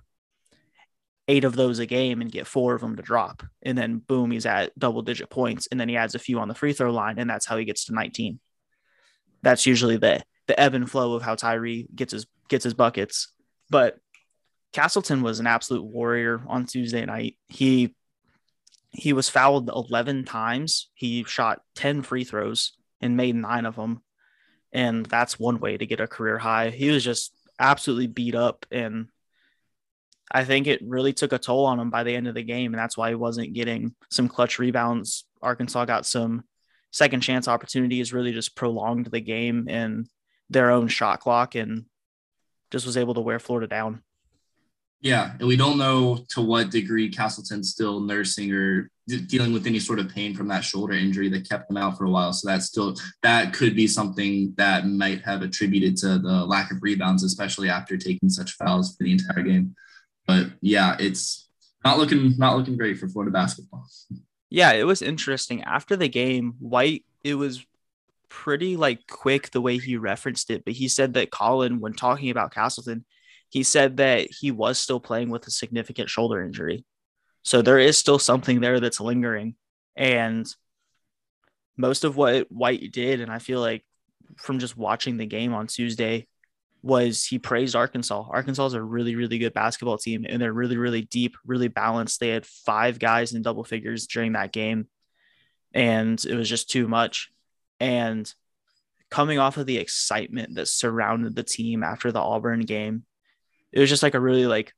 eight 1.28 1.44
of 1.44 1.54
those 1.54 1.78
a 1.78 1.86
game 1.86 2.20
and 2.20 2.32
get 2.32 2.48
four 2.48 2.74
of 2.74 2.80
them 2.80 2.96
to 2.96 3.02
drop, 3.02 3.44
and 3.62 3.78
then 3.78 3.98
boom, 3.98 4.32
he's 4.32 4.44
at 4.44 4.76
double 4.76 5.02
digit 5.02 5.30
points, 5.30 5.68
and 5.70 5.78
then 5.78 5.88
he 5.88 5.96
adds 5.96 6.16
a 6.16 6.18
few 6.18 6.40
on 6.40 6.48
the 6.48 6.54
free 6.54 6.72
throw 6.72 6.92
line, 6.92 7.20
and 7.20 7.30
that's 7.30 7.46
how 7.46 7.56
he 7.56 7.64
gets 7.64 7.84
to 7.84 7.94
19. 7.94 8.40
That's 9.42 9.66
usually 9.66 9.98
the 9.98 10.24
the 10.48 10.58
ebb 10.58 10.74
and 10.74 10.90
flow 10.90 11.14
of 11.14 11.22
how 11.22 11.36
Tyree 11.36 11.86
gets 11.94 12.12
his 12.12 12.26
gets 12.48 12.64
his 12.64 12.74
buckets. 12.74 13.32
But 13.70 13.98
Castleton 14.72 15.22
was 15.22 15.38
an 15.38 15.46
absolute 15.46 15.84
warrior 15.84 16.42
on 16.48 16.66
Tuesday 16.66 17.06
night. 17.06 17.36
He 17.46 17.94
he 18.90 19.12
was 19.12 19.28
fouled 19.28 19.68
11 19.68 20.24
times. 20.24 20.90
He 20.94 21.22
shot 21.22 21.62
10 21.76 22.02
free 22.02 22.24
throws 22.24 22.72
and 23.00 23.16
made 23.16 23.36
nine 23.36 23.64
of 23.64 23.76
them 23.76 24.02
and 24.74 25.06
that's 25.06 25.38
one 25.38 25.60
way 25.60 25.78
to 25.78 25.86
get 25.86 26.00
a 26.00 26.06
career 26.06 26.36
high. 26.36 26.70
He 26.70 26.90
was 26.90 27.04
just 27.04 27.32
absolutely 27.58 28.08
beat 28.08 28.34
up, 28.34 28.66
and 28.70 29.08
I 30.30 30.44
think 30.44 30.66
it 30.66 30.82
really 30.84 31.12
took 31.12 31.32
a 31.32 31.38
toll 31.38 31.64
on 31.64 31.78
him 31.78 31.90
by 31.90 32.02
the 32.02 32.14
end 32.14 32.26
of 32.26 32.34
the 32.34 32.42
game, 32.42 32.74
and 32.74 32.78
that's 32.78 32.96
why 32.96 33.10
he 33.10 33.14
wasn't 33.14 33.54
getting 33.54 33.94
some 34.10 34.28
clutch 34.28 34.58
rebounds. 34.58 35.24
Arkansas 35.40 35.84
got 35.84 36.04
some 36.04 36.44
second 36.90 37.20
chance 37.20 37.46
opportunities, 37.46 38.12
really 38.12 38.32
just 38.32 38.56
prolonged 38.56 39.06
the 39.06 39.20
game 39.20 39.66
and 39.68 40.08
their 40.50 40.70
own 40.70 40.88
shot 40.88 41.20
clock, 41.20 41.54
and 41.54 41.84
just 42.70 42.84
was 42.84 42.96
able 42.96 43.14
to 43.14 43.20
wear 43.20 43.38
Florida 43.38 43.68
down. 43.68 44.02
Yeah, 45.00 45.32
and 45.38 45.46
we 45.46 45.56
don't 45.56 45.76
know 45.76 46.24
to 46.30 46.40
what 46.40 46.70
degree 46.70 47.10
Castleton's 47.10 47.70
still 47.70 48.00
nursing 48.00 48.52
or 48.52 48.90
dealing 49.06 49.52
with 49.52 49.66
any 49.66 49.78
sort 49.78 49.98
of 49.98 50.08
pain 50.08 50.34
from 50.34 50.48
that 50.48 50.64
shoulder 50.64 50.94
injury 50.94 51.28
that 51.28 51.48
kept 51.48 51.70
him 51.70 51.76
out 51.76 51.98
for 51.98 52.04
a 52.04 52.10
while. 52.10 52.32
So 52.32 52.48
that's 52.48 52.66
still 52.66 52.96
that 53.22 53.52
could 53.52 53.76
be 53.76 53.86
something 53.86 54.54
that 54.56 54.86
might 54.86 55.20
have 55.22 55.42
attributed 55.42 55.96
to 55.98 56.18
the 56.18 56.44
lack 56.46 56.70
of 56.70 56.78
rebounds, 56.80 57.22
especially 57.22 57.68
after 57.68 57.98
taking 57.98 58.30
such 58.30 58.52
fouls 58.52 58.96
for 58.96 59.04
the 59.04 59.12
entire 59.12 59.42
game. 59.42 59.74
But 60.26 60.52
yeah, 60.62 60.96
it's 60.98 61.50
not 61.84 61.98
looking 61.98 62.34
not 62.38 62.56
looking 62.56 62.76
great 62.78 62.98
for 62.98 63.08
Florida 63.08 63.30
basketball. 63.30 63.86
Yeah, 64.48 64.72
it 64.72 64.84
was 64.84 65.02
interesting 65.02 65.62
after 65.64 65.96
the 65.96 66.08
game. 66.08 66.54
White, 66.60 67.04
it 67.22 67.34
was 67.34 67.66
pretty 68.30 68.76
like 68.76 69.06
quick 69.06 69.50
the 69.50 69.60
way 69.60 69.78
he 69.78 69.96
referenced 69.96 70.50
it, 70.50 70.64
but 70.64 70.74
he 70.74 70.88
said 70.88 71.14
that 71.14 71.30
Colin, 71.30 71.80
when 71.80 71.92
talking 71.92 72.30
about 72.30 72.54
Castleton, 72.54 73.04
he 73.54 73.62
said 73.62 73.98
that 73.98 74.26
he 74.32 74.50
was 74.50 74.80
still 74.80 74.98
playing 74.98 75.30
with 75.30 75.46
a 75.46 75.50
significant 75.50 76.10
shoulder 76.10 76.42
injury. 76.42 76.84
So 77.44 77.62
there 77.62 77.78
is 77.78 77.96
still 77.96 78.18
something 78.18 78.60
there 78.60 78.80
that's 78.80 79.00
lingering. 79.00 79.54
And 79.94 80.44
most 81.76 82.02
of 82.02 82.16
what 82.16 82.50
White 82.50 82.90
did, 82.90 83.20
and 83.20 83.30
I 83.30 83.38
feel 83.38 83.60
like 83.60 83.84
from 84.38 84.58
just 84.58 84.76
watching 84.76 85.18
the 85.18 85.26
game 85.26 85.54
on 85.54 85.68
Tuesday, 85.68 86.26
was 86.82 87.24
he 87.24 87.38
praised 87.38 87.76
Arkansas. 87.76 88.26
Arkansas 88.28 88.66
is 88.66 88.74
a 88.74 88.82
really, 88.82 89.14
really 89.14 89.38
good 89.38 89.54
basketball 89.54 89.98
team, 89.98 90.26
and 90.28 90.42
they're 90.42 90.52
really, 90.52 90.76
really 90.76 91.02
deep, 91.02 91.36
really 91.46 91.68
balanced. 91.68 92.18
They 92.18 92.30
had 92.30 92.44
five 92.44 92.98
guys 92.98 93.34
in 93.34 93.42
double 93.42 93.62
figures 93.62 94.08
during 94.08 94.32
that 94.32 94.50
game, 94.50 94.88
and 95.72 96.22
it 96.24 96.34
was 96.34 96.48
just 96.48 96.68
too 96.70 96.88
much. 96.88 97.30
And 97.78 98.28
coming 99.12 99.38
off 99.38 99.58
of 99.58 99.66
the 99.66 99.78
excitement 99.78 100.56
that 100.56 100.66
surrounded 100.66 101.36
the 101.36 101.44
team 101.44 101.84
after 101.84 102.10
the 102.10 102.18
Auburn 102.18 102.62
game, 102.62 103.04
it 103.74 103.80
was 103.80 103.90
just 103.90 104.04
like 104.04 104.14
a 104.14 104.20
really 104.20 104.46
like 104.46 104.72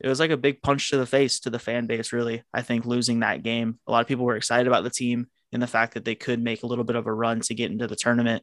it 0.00 0.08
was 0.08 0.18
like 0.18 0.30
a 0.30 0.36
big 0.38 0.62
punch 0.62 0.90
to 0.90 0.96
the 0.96 1.04
face 1.04 1.40
to 1.40 1.50
the 1.50 1.58
fan 1.58 1.86
base, 1.86 2.10
really. 2.10 2.42
I 2.54 2.62
think 2.62 2.86
losing 2.86 3.20
that 3.20 3.42
game, 3.42 3.78
a 3.86 3.92
lot 3.92 4.00
of 4.00 4.06
people 4.06 4.24
were 4.24 4.36
excited 4.36 4.66
about 4.66 4.82
the 4.82 4.88
team 4.88 5.26
and 5.52 5.62
the 5.62 5.66
fact 5.66 5.92
that 5.92 6.06
they 6.06 6.14
could 6.14 6.42
make 6.42 6.62
a 6.62 6.66
little 6.66 6.84
bit 6.84 6.96
of 6.96 7.06
a 7.06 7.12
run 7.12 7.40
to 7.40 7.54
get 7.54 7.70
into 7.70 7.86
the 7.86 7.96
tournament 7.96 8.42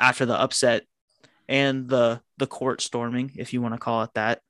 after 0.00 0.24
the 0.24 0.40
upset 0.40 0.84
and 1.46 1.90
the 1.90 2.22
the 2.38 2.46
court 2.46 2.80
storming, 2.80 3.32
if 3.36 3.52
you 3.52 3.60
want 3.60 3.74
to 3.74 3.78
call 3.78 4.02
it 4.02 4.10
that. 4.14 4.40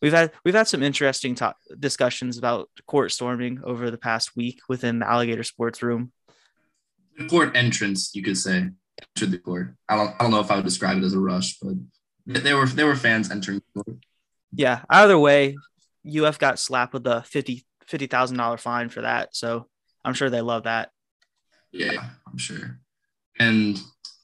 We've 0.00 0.12
had 0.12 0.32
we've 0.42 0.54
had 0.54 0.68
some 0.68 0.82
interesting 0.82 1.34
talk, 1.34 1.56
discussions 1.78 2.38
about 2.38 2.70
court 2.86 3.12
storming 3.12 3.60
over 3.64 3.90
the 3.90 3.98
past 3.98 4.34
week 4.34 4.62
within 4.66 5.00
the 5.00 5.10
Alligator 5.10 5.42
Sports 5.42 5.82
Room. 5.82 6.12
The 7.18 7.26
court 7.26 7.54
entrance, 7.54 8.12
you 8.14 8.22
could 8.22 8.38
say, 8.38 8.70
entered 9.16 9.30
the 9.32 9.38
court. 9.38 9.74
I 9.90 9.96
don't 9.96 10.14
I 10.18 10.22
don't 10.22 10.30
know 10.30 10.40
if 10.40 10.50
I 10.50 10.56
would 10.56 10.64
describe 10.64 10.96
it 10.96 11.04
as 11.04 11.12
a 11.12 11.20
rush, 11.20 11.58
but 11.58 11.74
there 12.28 12.56
were 12.56 12.66
there 12.66 12.86
were 12.86 12.96
fans 12.96 13.30
entering. 13.30 13.62
Yeah. 14.52 14.82
Either 14.88 15.18
way, 15.18 15.56
UF 16.06 16.38
got 16.38 16.58
slapped 16.58 16.92
with 16.92 17.06
a 17.06 17.22
fifty 17.22 17.64
fifty 17.86 18.06
thousand 18.06 18.36
dollar 18.36 18.58
fine 18.58 18.90
for 18.90 19.00
that. 19.02 19.34
So 19.34 19.66
I'm 20.04 20.14
sure 20.14 20.30
they 20.30 20.40
love 20.40 20.64
that. 20.64 20.90
Yeah, 21.72 22.02
I'm 22.26 22.38
sure. 22.38 22.78
And 23.38 23.80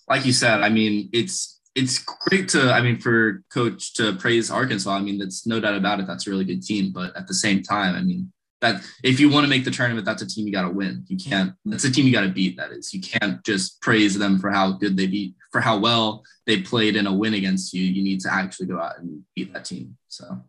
like 0.09 0.27
you 0.27 0.33
said, 0.33 0.61
I 0.61 0.69
mean, 0.69 1.09
it's 1.13 1.61
it's 1.75 1.99
great 1.99 2.49
to, 2.51 2.73
I 2.73 2.81
mean, 2.81 3.01
for 3.01 3.43
coach 3.53 3.95
to 3.95 4.15
praise 4.15 4.51
Arkansas. 4.51 4.91
I 4.91 5.01
mean, 5.01 5.19
that's 5.19 5.47
no 5.47 5.59
doubt 5.59 5.75
about 5.75 6.01
it. 6.01 6.07
That's 6.07 6.27
a 6.27 6.31
really 6.31 6.45
good 6.45 6.63
team. 6.63 6.93
But 6.93 7.17
at 7.17 7.27
the 7.27 7.35
same 7.35 7.63
time, 7.63 7.97
I 7.97 8.03
mean, 8.03 8.33
that 8.65 8.83
if 9.03 9.21
you 9.21 9.29
want 9.29 9.45
to 9.45 9.49
make 9.49 9.65
the 9.65 9.71
tournament, 9.71 10.07
that's 10.07 10.23
a 10.23 10.27
team 10.27 10.47
you 10.47 10.53
got 10.53 10.63
to 10.63 10.71
win. 10.71 11.05
You 11.09 11.17
can't. 11.17 11.53
That's 11.65 11.85
a 11.85 11.93
team 11.93 12.07
you 12.07 12.13
got 12.13 12.23
to 12.23 12.29
beat. 12.29 12.57
That 12.57 12.73
is. 12.73 12.93
You 12.93 13.01
can't 13.01 13.45
just 13.45 13.81
praise 13.81 14.19
them 14.19 14.39
for 14.39 14.51
how 14.51 14.73
good 14.73 14.97
they 14.97 15.07
beat, 15.07 15.35
for 15.53 15.61
how 15.61 15.79
well 15.79 16.25
they 16.47 16.63
played 16.63 16.97
in 16.97 17.07
a 17.07 17.13
win 17.13 17.35
against 17.35 17.75
you. 17.75 17.83
You 17.83 18.03
need 18.03 18.21
to 18.21 18.33
actually 18.33 18.67
go 18.67 18.81
out 18.81 18.99
and 18.99 19.23
beat 19.35 19.53
that 19.53 19.65
team. 19.67 19.97
So. 20.09 20.43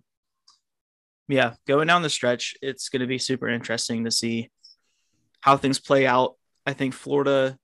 Yeah, 1.27 1.55
going 1.67 1.87
down 1.87 2.03
the 2.03 2.09
stretch, 2.09 2.55
it's 2.61 2.89
going 2.89 3.01
to 3.01 3.07
be 3.07 3.17
super 3.17 3.49
interesting 3.49 4.05
to 4.05 4.11
see 4.11 4.49
how 5.41 5.57
things 5.57 5.79
play 5.79 6.05
out. 6.05 6.35
I 6.65 6.73
think 6.73 6.93
Florida 6.93 7.57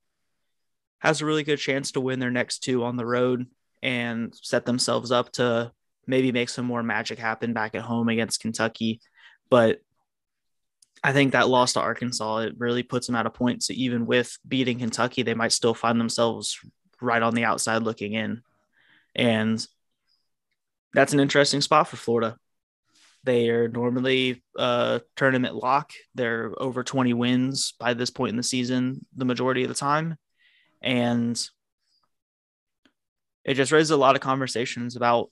has 0.99 1.21
a 1.21 1.25
really 1.25 1.43
good 1.43 1.59
chance 1.59 1.91
to 1.91 2.01
win 2.01 2.19
their 2.19 2.31
next 2.31 2.59
two 2.59 2.83
on 2.83 2.95
the 2.95 3.05
road 3.05 3.47
and 3.81 4.33
set 4.39 4.65
themselves 4.65 5.11
up 5.11 5.31
to 5.33 5.71
maybe 6.07 6.31
make 6.31 6.49
some 6.49 6.65
more 6.65 6.83
magic 6.83 7.17
happen 7.17 7.53
back 7.53 7.75
at 7.75 7.81
home 7.81 8.09
against 8.09 8.39
Kentucky. 8.39 8.99
But 9.49 9.81
I 11.03 11.13
think 11.13 11.31
that 11.31 11.49
loss 11.49 11.73
to 11.73 11.79
Arkansas, 11.79 12.37
it 12.39 12.55
really 12.59 12.83
puts 12.83 13.07
them 13.07 13.15
out 13.15 13.25
of 13.25 13.33
points. 13.33 13.67
So 13.67 13.73
even 13.75 14.05
with 14.05 14.37
beating 14.47 14.79
Kentucky, 14.79 15.23
they 15.23 15.33
might 15.33 15.51
still 15.51 15.73
find 15.73 15.99
themselves 15.99 16.59
right 17.01 17.23
on 17.23 17.33
the 17.33 17.45
outside 17.45 17.81
looking 17.81 18.13
in. 18.13 18.41
And 19.15 19.65
that's 20.93 21.13
an 21.13 21.19
interesting 21.19 21.61
spot 21.61 21.87
for 21.87 21.97
Florida. 21.97 22.37
They 23.23 23.49
are 23.49 23.67
normally 23.67 24.43
a 24.57 25.01
tournament 25.15 25.55
lock. 25.55 25.91
They're 26.15 26.51
over 26.57 26.83
20 26.83 27.13
wins 27.13 27.73
by 27.79 27.93
this 27.93 28.09
point 28.09 28.31
in 28.31 28.37
the 28.37 28.43
season, 28.43 29.05
the 29.15 29.25
majority 29.25 29.63
of 29.63 29.69
the 29.69 29.75
time. 29.75 30.17
And 30.81 31.39
it 33.43 33.55
just 33.55 33.71
raises 33.71 33.91
a 33.91 33.97
lot 33.97 34.15
of 34.15 34.21
conversations 34.21 34.95
about 34.95 35.31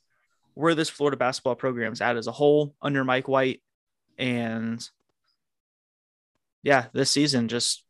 where 0.56 0.76
this 0.76 0.90
Florida 0.90 1.18
basketball 1.18 1.56
program's 1.56 2.02
at 2.02 2.18
as 2.18 2.28
a 2.28 2.32
whole 2.32 2.76
under 2.82 3.04
Mike 3.04 3.28
White. 3.28 3.62
And 4.18 4.88
yeah, 6.64 6.86
this 6.94 7.12
season, 7.12 7.48
just 7.48 7.84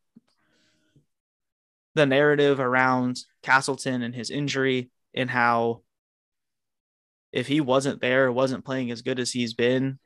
the 1.95 2.05
narrative 2.05 2.59
around 2.59 3.19
Castleton 3.41 4.03
and 4.03 4.13
his 4.13 4.29
injury 4.29 4.91
and 5.13 5.29
how 5.29 5.81
if 7.31 7.47
he 7.47 7.61
wasn't 7.61 8.01
there, 8.01 8.31
wasn't 8.31 8.65
playing 8.65 8.91
as 8.91 9.01
good 9.01 9.19
as 9.19 9.31
he's 9.31 9.53
been, 9.53 9.99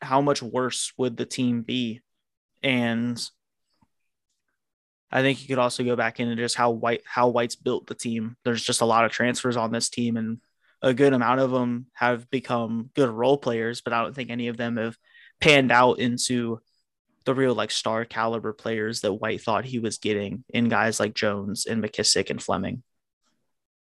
how 0.00 0.20
much 0.20 0.42
worse 0.42 0.92
would 0.96 1.16
the 1.16 1.26
team 1.26 1.62
be? 1.62 2.00
And 2.62 3.20
I 5.10 5.22
think 5.22 5.42
you 5.42 5.48
could 5.48 5.58
also 5.58 5.84
go 5.84 5.96
back 5.96 6.20
into 6.20 6.36
just 6.36 6.56
how 6.56 6.70
white 6.70 7.02
how 7.04 7.28
White's 7.28 7.56
built 7.56 7.86
the 7.86 7.94
team. 7.94 8.36
There's 8.44 8.62
just 8.62 8.80
a 8.80 8.86
lot 8.86 9.04
of 9.04 9.12
transfers 9.12 9.56
on 9.56 9.72
this 9.72 9.90
team, 9.90 10.16
and 10.16 10.38
a 10.80 10.94
good 10.94 11.12
amount 11.12 11.40
of 11.40 11.50
them 11.50 11.86
have 11.92 12.30
become 12.30 12.90
good 12.94 13.10
role 13.10 13.38
players, 13.38 13.80
but 13.80 13.92
I 13.92 14.02
don't 14.02 14.14
think 14.14 14.30
any 14.30 14.48
of 14.48 14.56
them 14.56 14.76
have 14.76 14.96
panned 15.40 15.70
out 15.70 15.98
into 15.98 16.60
the 17.24 17.34
real 17.34 17.54
like 17.54 17.70
star 17.70 18.04
caliber 18.04 18.52
players 18.52 19.00
that 19.00 19.12
White 19.12 19.40
thought 19.40 19.64
he 19.64 19.78
was 19.78 19.98
getting 19.98 20.44
in 20.48 20.68
guys 20.68 21.00
like 21.00 21.14
Jones 21.14 21.66
and 21.66 21.82
McKissic 21.82 22.30
and 22.30 22.42
Fleming. 22.42 22.82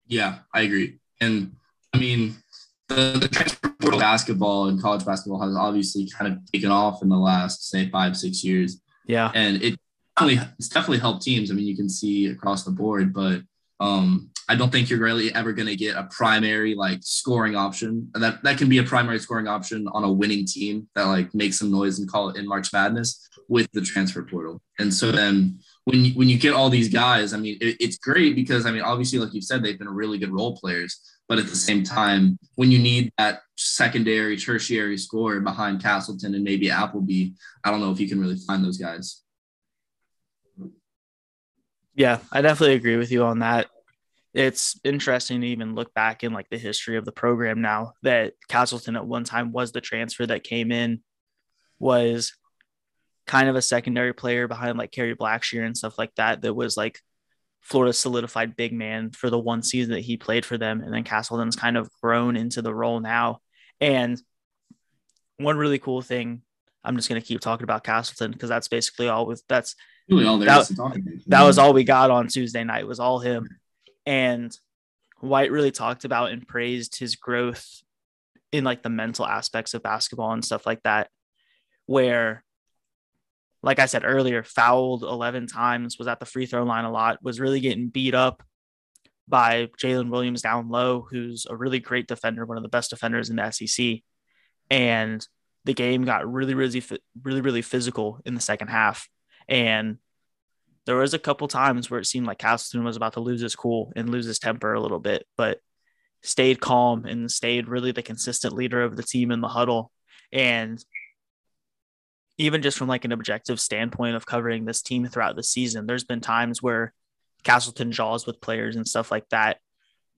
Yeah, 0.07 0.39
I 0.53 0.61
agree. 0.61 0.99
And 1.19 1.55
I 1.93 1.97
mean, 1.97 2.35
the, 2.87 3.17
the 3.19 3.27
transfer 3.27 3.69
portal 3.79 3.99
basketball 3.99 4.67
and 4.67 4.81
college 4.81 5.05
basketball 5.05 5.41
has 5.41 5.55
obviously 5.55 6.09
kind 6.09 6.31
of 6.31 6.51
taken 6.51 6.71
off 6.71 7.01
in 7.01 7.09
the 7.09 7.17
last 7.17 7.69
say 7.69 7.89
five 7.89 8.15
six 8.15 8.43
years. 8.43 8.81
Yeah, 9.07 9.31
and 9.33 9.61
it 9.61 9.79
definitely 10.17 10.47
it's 10.57 10.69
definitely 10.69 10.99
helped 10.99 11.23
teams. 11.23 11.51
I 11.51 11.53
mean, 11.53 11.65
you 11.65 11.75
can 11.75 11.89
see 11.89 12.27
across 12.27 12.63
the 12.63 12.71
board, 12.71 13.13
but 13.13 13.41
um, 13.79 14.29
I 14.47 14.55
don't 14.55 14.71
think 14.71 14.89
you're 14.89 14.99
really 14.99 15.33
ever 15.33 15.53
going 15.53 15.67
to 15.67 15.75
get 15.75 15.95
a 15.95 16.03
primary 16.03 16.75
like 16.75 16.99
scoring 17.01 17.55
option. 17.55 18.09
And 18.13 18.23
that 18.23 18.43
that 18.43 18.57
can 18.57 18.69
be 18.69 18.77
a 18.77 18.83
primary 18.83 19.19
scoring 19.19 19.47
option 19.47 19.87
on 19.91 20.03
a 20.03 20.11
winning 20.11 20.45
team 20.45 20.87
that 20.95 21.05
like 21.05 21.33
makes 21.33 21.59
some 21.59 21.71
noise 21.71 21.99
and 21.99 22.09
call 22.09 22.29
it 22.29 22.37
in 22.37 22.47
March 22.47 22.71
Madness 22.71 23.27
with 23.49 23.67
the 23.73 23.81
transfer 23.81 24.23
portal. 24.23 24.61
And 24.79 24.93
so 24.93 25.11
then 25.11 25.59
when 25.85 26.05
you, 26.05 26.11
when 26.13 26.29
you 26.29 26.37
get 26.37 26.53
all 26.53 26.69
these 26.69 26.89
guys, 26.89 27.33
I 27.33 27.37
mean, 27.37 27.57
it, 27.59 27.77
it's 27.79 27.97
great 27.97 28.35
because 28.35 28.65
I 28.65 28.71
mean, 28.71 28.83
obviously, 28.83 29.19
like 29.19 29.33
you 29.33 29.41
said, 29.41 29.63
they've 29.63 29.79
been 29.79 29.89
really 29.89 30.17
good 30.17 30.31
role 30.31 30.55
players. 30.57 30.99
But 31.27 31.39
at 31.39 31.47
the 31.47 31.55
same 31.55 31.83
time, 31.83 32.37
when 32.53 32.69
you 32.69 32.77
need 32.77 33.11
that 33.17 33.41
secondary, 33.57 34.37
tertiary 34.37 34.97
score 34.97 35.39
behind 35.39 35.81
Castleton 35.81 36.35
and 36.35 36.43
maybe 36.43 36.69
Appleby, 36.69 37.31
I 37.63 37.71
don't 37.71 37.81
know 37.81 37.91
if 37.91 37.99
you 37.99 38.07
can 38.07 38.21
really 38.21 38.37
find 38.37 38.63
those 38.63 38.77
guys. 38.77 39.23
Yeah, 41.95 42.19
I 42.31 42.41
definitely 42.41 42.75
agree 42.75 42.97
with 42.97 43.11
you 43.11 43.23
on 43.23 43.39
that. 43.39 43.67
It's 44.33 44.77
interesting 44.83 45.41
to 45.41 45.47
even 45.47 45.75
look 45.75 45.93
back 45.93 46.23
in 46.23 46.33
like 46.33 46.49
the 46.49 46.57
history 46.57 46.97
of 46.97 47.05
the 47.05 47.13
program 47.13 47.61
now 47.61 47.93
that 48.03 48.33
Castleton 48.49 48.97
at 48.97 49.07
one 49.07 49.23
time 49.23 49.53
was 49.53 49.71
the 49.71 49.79
transfer 49.79 50.25
that 50.25 50.43
came 50.43 50.71
in, 50.73 51.01
was 51.79 52.33
kind 53.27 53.47
of 53.47 53.55
a 53.55 53.61
secondary 53.61 54.13
player 54.13 54.47
behind 54.47 54.77
like 54.77 54.91
Kerry 54.91 55.15
Blackshear 55.15 55.65
and 55.65 55.77
stuff 55.77 55.97
like 55.97 56.13
that. 56.15 56.41
That 56.41 56.53
was 56.53 56.75
like 56.75 56.99
Florida's 57.61 57.97
solidified 57.97 58.57
big 58.57 58.73
man 58.73 59.11
for 59.11 59.29
the 59.29 59.39
one 59.39 59.63
season 59.63 59.93
that 59.93 60.01
he 60.01 60.17
played 60.17 60.45
for 60.45 60.57
them. 60.57 60.81
And 60.81 60.93
then 60.93 61.05
Castleton's 61.05 61.55
kind 61.55 61.77
of 61.77 61.89
grown 62.01 62.35
into 62.35 62.61
the 62.61 62.75
role 62.75 62.99
now. 62.99 63.39
And 63.79 64.21
one 65.37 65.57
really 65.57 65.79
cool 65.79 66.01
thing, 66.01 66.41
I'm 66.83 66.97
just 66.97 67.07
going 67.07 67.19
to 67.21 67.27
keep 67.27 67.39
talking 67.39 67.63
about 67.63 67.85
Castleton 67.85 68.31
because 68.31 68.49
that's 68.49 68.67
basically 68.67 69.07
all 69.07 69.25
with 69.25 69.43
that's 69.47 69.75
really 70.09 70.25
all 70.25 70.37
there 70.37 70.47
that, 70.47 70.67
to 70.67 70.75
talk 70.75 70.95
about. 70.95 71.13
That 71.27 71.43
was 71.43 71.57
all 71.57 71.73
we 71.73 71.83
got 71.83 72.11
on 72.11 72.27
Tuesday 72.27 72.63
night 72.63 72.87
was 72.87 72.99
all 72.99 73.19
him. 73.19 73.47
And 74.05 74.57
White 75.19 75.51
really 75.51 75.71
talked 75.71 76.05
about 76.05 76.31
and 76.31 76.47
praised 76.47 76.97
his 76.97 77.15
growth 77.15 77.81
in 78.51 78.63
like 78.63 78.83
the 78.83 78.89
mental 78.89 79.25
aspects 79.25 79.73
of 79.73 79.83
basketball 79.83 80.31
and 80.31 80.45
stuff 80.45 80.65
like 80.65 80.83
that, 80.83 81.09
where 81.85 82.43
like 83.65 83.79
I 83.79 83.87
said 83.87 84.03
earlier, 84.05 84.43
fouled 84.43 85.01
11 85.01 85.47
times, 85.47 85.97
was 85.97 86.07
at 86.07 86.19
the 86.19 86.25
free 86.25 86.45
throw 86.45 86.63
line 86.63 86.85
a 86.85 86.91
lot, 86.91 87.23
was 87.23 87.39
really 87.39 87.59
getting 87.59 87.87
beat 87.87 88.13
up 88.13 88.43
by 89.27 89.69
Jaylin 89.81 90.11
Williams 90.11 90.43
down 90.43 90.69
low, 90.69 91.07
who's 91.09 91.47
a 91.49 91.55
really 91.55 91.79
great 91.79 92.07
defender, 92.07 92.45
one 92.45 92.57
of 92.57 92.63
the 92.63 92.69
best 92.69 92.91
defenders 92.91 93.31
in 93.31 93.37
the 93.37 93.49
SEC. 93.49 94.01
And 94.69 95.27
the 95.63 95.73
game 95.73 96.05
got 96.05 96.31
really, 96.31 96.53
really, 96.53 96.83
really, 97.23 97.41
really 97.41 97.63
physical 97.63 98.19
in 98.23 98.35
the 98.35 98.41
second 98.41 98.67
half. 98.67 99.09
And 99.47 99.97
there 100.85 100.95
was 100.95 101.13
a 101.13 101.19
couple 101.19 101.47
times 101.47 101.89
where 101.89 101.99
it 101.99 102.05
seemed 102.05 102.27
like 102.27 102.37
Castleton 102.37 102.85
was 102.85 102.95
about 102.95 103.13
to 103.13 103.19
lose 103.19 103.41
his 103.41 103.55
cool 103.55 103.91
and 103.95 104.09
lose 104.09 104.25
his 104.25 104.39
temper 104.39 104.73
a 104.73 104.81
little 104.81 104.99
bit, 104.99 105.25
but 105.35 105.59
stayed 106.21 106.59
calm 106.59 107.05
and 107.05 107.31
stayed 107.31 107.67
really 107.67 107.91
the 107.91 108.03
consistent 108.03 108.53
leader 108.53 108.83
of 108.83 108.95
the 108.95 109.03
team 109.03 109.31
in 109.31 109.41
the 109.41 109.47
huddle. 109.47 109.91
And 110.31 110.83
even 112.37 112.61
just 112.61 112.77
from 112.77 112.87
like 112.87 113.05
an 113.05 113.11
objective 113.11 113.59
standpoint 113.59 114.15
of 114.15 114.25
covering 114.25 114.65
this 114.65 114.81
team 114.81 115.05
throughout 115.07 115.35
the 115.35 115.43
season, 115.43 115.85
there's 115.85 116.03
been 116.03 116.21
times 116.21 116.61
where 116.61 116.93
Castleton 117.43 117.91
jaws 117.91 118.25
with 118.25 118.41
players 118.41 118.75
and 118.75 118.87
stuff 118.87 119.11
like 119.11 119.27
that 119.29 119.57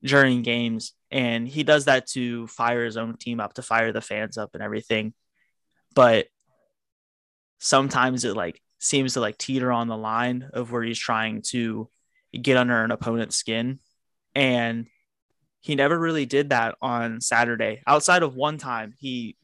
during 0.03 0.41
games. 0.41 0.93
And 1.11 1.47
he 1.47 1.63
does 1.63 1.85
that 1.85 2.07
to 2.07 2.47
fire 2.47 2.85
his 2.85 2.97
own 2.97 3.17
team 3.17 3.39
up, 3.39 3.53
to 3.53 3.61
fire 3.61 3.91
the 3.91 4.01
fans 4.01 4.37
up 4.37 4.51
and 4.53 4.63
everything. 4.63 5.13
But 5.93 6.27
sometimes 7.59 8.23
it 8.23 8.35
like 8.35 8.61
seems 8.79 9.13
to 9.13 9.19
like 9.19 9.37
teeter 9.37 9.71
on 9.71 9.87
the 9.87 9.97
line 9.97 10.49
of 10.53 10.71
where 10.71 10.83
he's 10.83 10.99
trying 10.99 11.41
to 11.49 11.89
get 12.39 12.57
under 12.57 12.83
an 12.83 12.91
opponent's 12.91 13.35
skin. 13.35 13.79
And 14.35 14.87
he 15.61 15.75
never 15.75 15.97
really 15.97 16.25
did 16.25 16.49
that 16.49 16.75
on 16.81 17.21
Saturday. 17.21 17.81
Outside 17.87 18.23
of 18.23 18.35
one 18.35 18.57
time, 18.57 18.93
he 18.99 19.35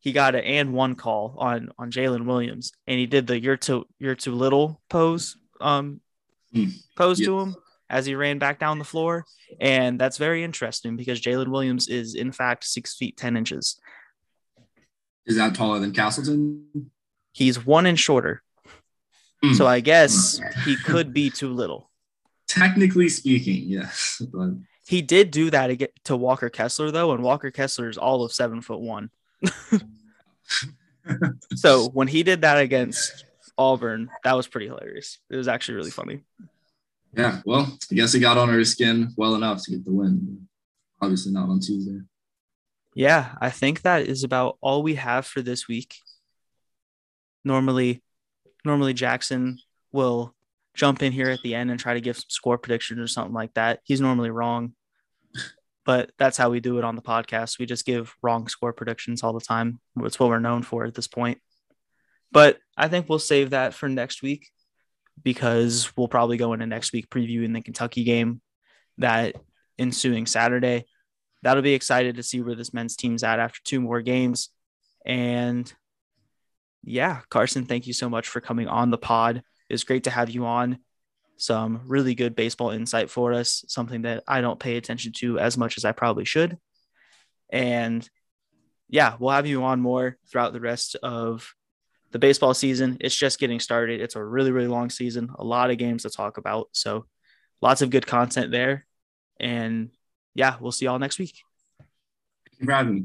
he 0.00 0.12
got 0.12 0.34
an 0.34 0.44
and 0.44 0.72
one 0.72 0.94
call 0.94 1.34
on 1.38 1.70
on 1.78 1.90
Jaylin 1.90 2.26
Williams, 2.26 2.72
and 2.86 2.98
he 2.98 3.06
did 3.06 3.26
the 3.26 3.40
"you're 3.40 3.56
too 3.56 3.86
you're 3.98 4.14
too 4.14 4.34
little" 4.34 4.80
pose 4.88 5.36
um 5.60 6.00
mm. 6.54 6.72
pose 6.96 7.18
to 7.20 7.40
him, 7.40 7.56
as 7.88 8.06
he 8.06 8.14
ran 8.14 8.38
back 8.38 8.58
down 8.58 8.78
the 8.78 8.84
floor. 8.84 9.24
And 9.60 9.98
that's 9.98 10.18
very 10.18 10.42
interesting 10.44 10.96
because 10.96 11.20
Jaylin 11.20 11.48
Williams 11.48 11.88
is, 11.88 12.14
in 12.14 12.32
fact, 12.32 12.64
six 12.64 12.94
feet 12.94 13.16
10 13.16 13.36
inches. 13.36 13.80
Is 15.24 15.36
that 15.36 15.54
taller 15.54 15.78
than 15.78 15.92
Castleton? 15.92 16.90
He's 17.32 17.64
one 17.64 17.86
inch 17.86 17.98
shorter. 17.98 18.42
Mm. 19.44 19.54
So 19.54 19.66
I 19.66 19.80
guess 19.80 20.40
he 20.64 20.76
could 20.76 21.12
be 21.12 21.30
too 21.30 21.52
little. 21.52 21.90
Technically 22.46 23.08
speaking, 23.08 23.64
yes. 23.66 24.22
But... 24.32 24.50
He 24.86 25.02
did 25.02 25.30
do 25.32 25.50
that 25.50 25.90
to 26.04 26.16
Walker 26.16 26.48
Kessler, 26.48 26.90
though, 26.92 27.12
and 27.12 27.22
Walker 27.22 27.50
Kessler 27.50 27.88
is 27.88 27.98
all 27.98 28.24
of 28.24 28.32
seven 28.32 28.60
foot 28.60 28.80
one. 28.80 29.10
so 31.56 31.88
when 31.88 32.06
he 32.06 32.22
did 32.22 32.42
that 32.42 32.58
against 32.58 33.24
Auburn, 33.58 34.10
that 34.22 34.34
was 34.34 34.46
pretty 34.46 34.66
hilarious. 34.66 35.18
It 35.28 35.36
was 35.36 35.48
actually 35.48 35.74
really 35.76 35.90
funny. 35.90 36.20
Yeah, 37.16 37.40
well, 37.44 37.76
I 37.90 37.94
guess 37.94 38.12
he 38.12 38.20
got 38.20 38.38
under 38.38 38.58
his 38.58 38.72
skin 38.72 39.12
well 39.16 39.34
enough 39.34 39.64
to 39.64 39.70
get 39.72 39.84
the 39.84 39.92
win. 39.92 40.46
Obviously, 41.00 41.32
not 41.32 41.48
on 41.48 41.60
Tuesday. 41.60 42.00
Yeah, 42.94 43.34
I 43.40 43.50
think 43.50 43.82
that 43.82 44.02
is 44.02 44.22
about 44.22 44.56
all 44.60 44.82
we 44.82 44.94
have 44.94 45.26
for 45.26 45.42
this 45.42 45.66
week. 45.66 45.96
Normally, 47.44 48.02
normally 48.66 48.92
Jackson 48.92 49.58
will 49.92 50.34
jump 50.74 51.02
in 51.02 51.12
here 51.12 51.30
at 51.30 51.40
the 51.42 51.54
end 51.54 51.70
and 51.70 51.80
try 51.80 51.94
to 51.94 52.00
give 52.00 52.16
some 52.16 52.24
score 52.28 52.58
predictions 52.58 53.00
or 53.00 53.06
something 53.06 53.32
like 53.32 53.54
that. 53.54 53.80
He's 53.84 54.00
normally 54.00 54.30
wrong, 54.30 54.74
but 55.84 56.10
that's 56.18 56.36
how 56.36 56.50
we 56.50 56.60
do 56.60 56.78
it 56.78 56.84
on 56.84 56.96
the 56.96 57.02
podcast. 57.02 57.58
We 57.58 57.64
just 57.64 57.86
give 57.86 58.14
wrong 58.22 58.48
score 58.48 58.72
predictions 58.72 59.22
all 59.22 59.32
the 59.32 59.40
time. 59.40 59.80
It's 60.00 60.20
what 60.20 60.28
we're 60.28 60.38
known 60.38 60.62
for 60.62 60.84
at 60.84 60.94
this 60.94 61.08
point. 61.08 61.40
But 62.30 62.58
I 62.76 62.88
think 62.88 63.08
we'll 63.08 63.18
save 63.18 63.50
that 63.50 63.72
for 63.72 63.88
next 63.88 64.22
week 64.22 64.50
because 65.22 65.96
we'll 65.96 66.08
probably 66.08 66.36
go 66.36 66.52
into 66.52 66.66
next 66.66 66.92
week 66.92 67.08
previewing 67.08 67.54
the 67.54 67.62
Kentucky 67.62 68.04
game 68.04 68.42
that 68.98 69.36
ensuing 69.78 70.26
Saturday. 70.26 70.84
That'll 71.42 71.62
be 71.62 71.74
excited 71.74 72.16
to 72.16 72.22
see 72.22 72.42
where 72.42 72.54
this 72.54 72.74
men's 72.74 72.96
team's 72.96 73.22
at 73.22 73.38
after 73.38 73.60
two 73.64 73.80
more 73.80 74.02
games. 74.02 74.50
And 75.06 75.72
yeah, 76.86 77.20
Carson, 77.28 77.66
thank 77.66 77.86
you 77.86 77.92
so 77.92 78.08
much 78.08 78.28
for 78.28 78.40
coming 78.40 78.68
on 78.68 78.90
the 78.90 78.98
pod. 78.98 79.42
It's 79.68 79.84
great 79.84 80.04
to 80.04 80.10
have 80.10 80.30
you 80.30 80.46
on. 80.46 80.78
Some 81.36 81.82
really 81.86 82.14
good 82.14 82.36
baseball 82.36 82.70
insight 82.70 83.10
for 83.10 83.32
us, 83.32 83.64
something 83.68 84.02
that 84.02 84.22
I 84.26 84.40
don't 84.40 84.60
pay 84.60 84.76
attention 84.76 85.12
to 85.16 85.38
as 85.38 85.58
much 85.58 85.76
as 85.76 85.84
I 85.84 85.92
probably 85.92 86.24
should. 86.24 86.56
And 87.50 88.08
yeah, 88.88 89.16
we'll 89.18 89.32
have 89.32 89.46
you 89.46 89.64
on 89.64 89.80
more 89.80 90.16
throughout 90.30 90.52
the 90.52 90.60
rest 90.60 90.94
of 91.02 91.52
the 92.12 92.20
baseball 92.20 92.54
season. 92.54 92.98
It's 93.00 93.16
just 93.16 93.40
getting 93.40 93.58
started. 93.58 94.00
It's 94.00 94.14
a 94.16 94.24
really, 94.24 94.52
really 94.52 94.68
long 94.68 94.88
season, 94.88 95.30
a 95.36 95.44
lot 95.44 95.70
of 95.70 95.78
games 95.78 96.04
to 96.04 96.10
talk 96.10 96.38
about. 96.38 96.68
So 96.72 97.06
lots 97.60 97.82
of 97.82 97.90
good 97.90 98.06
content 98.06 98.52
there. 98.52 98.86
And 99.40 99.90
yeah, 100.34 100.56
we'll 100.60 100.72
see 100.72 100.84
y'all 100.84 101.00
next 101.00 101.18
week. 101.18 101.34
Thank 101.78 102.60
you 102.60 102.66
for 102.66 102.72
having 102.72 102.94
me. 102.94 103.04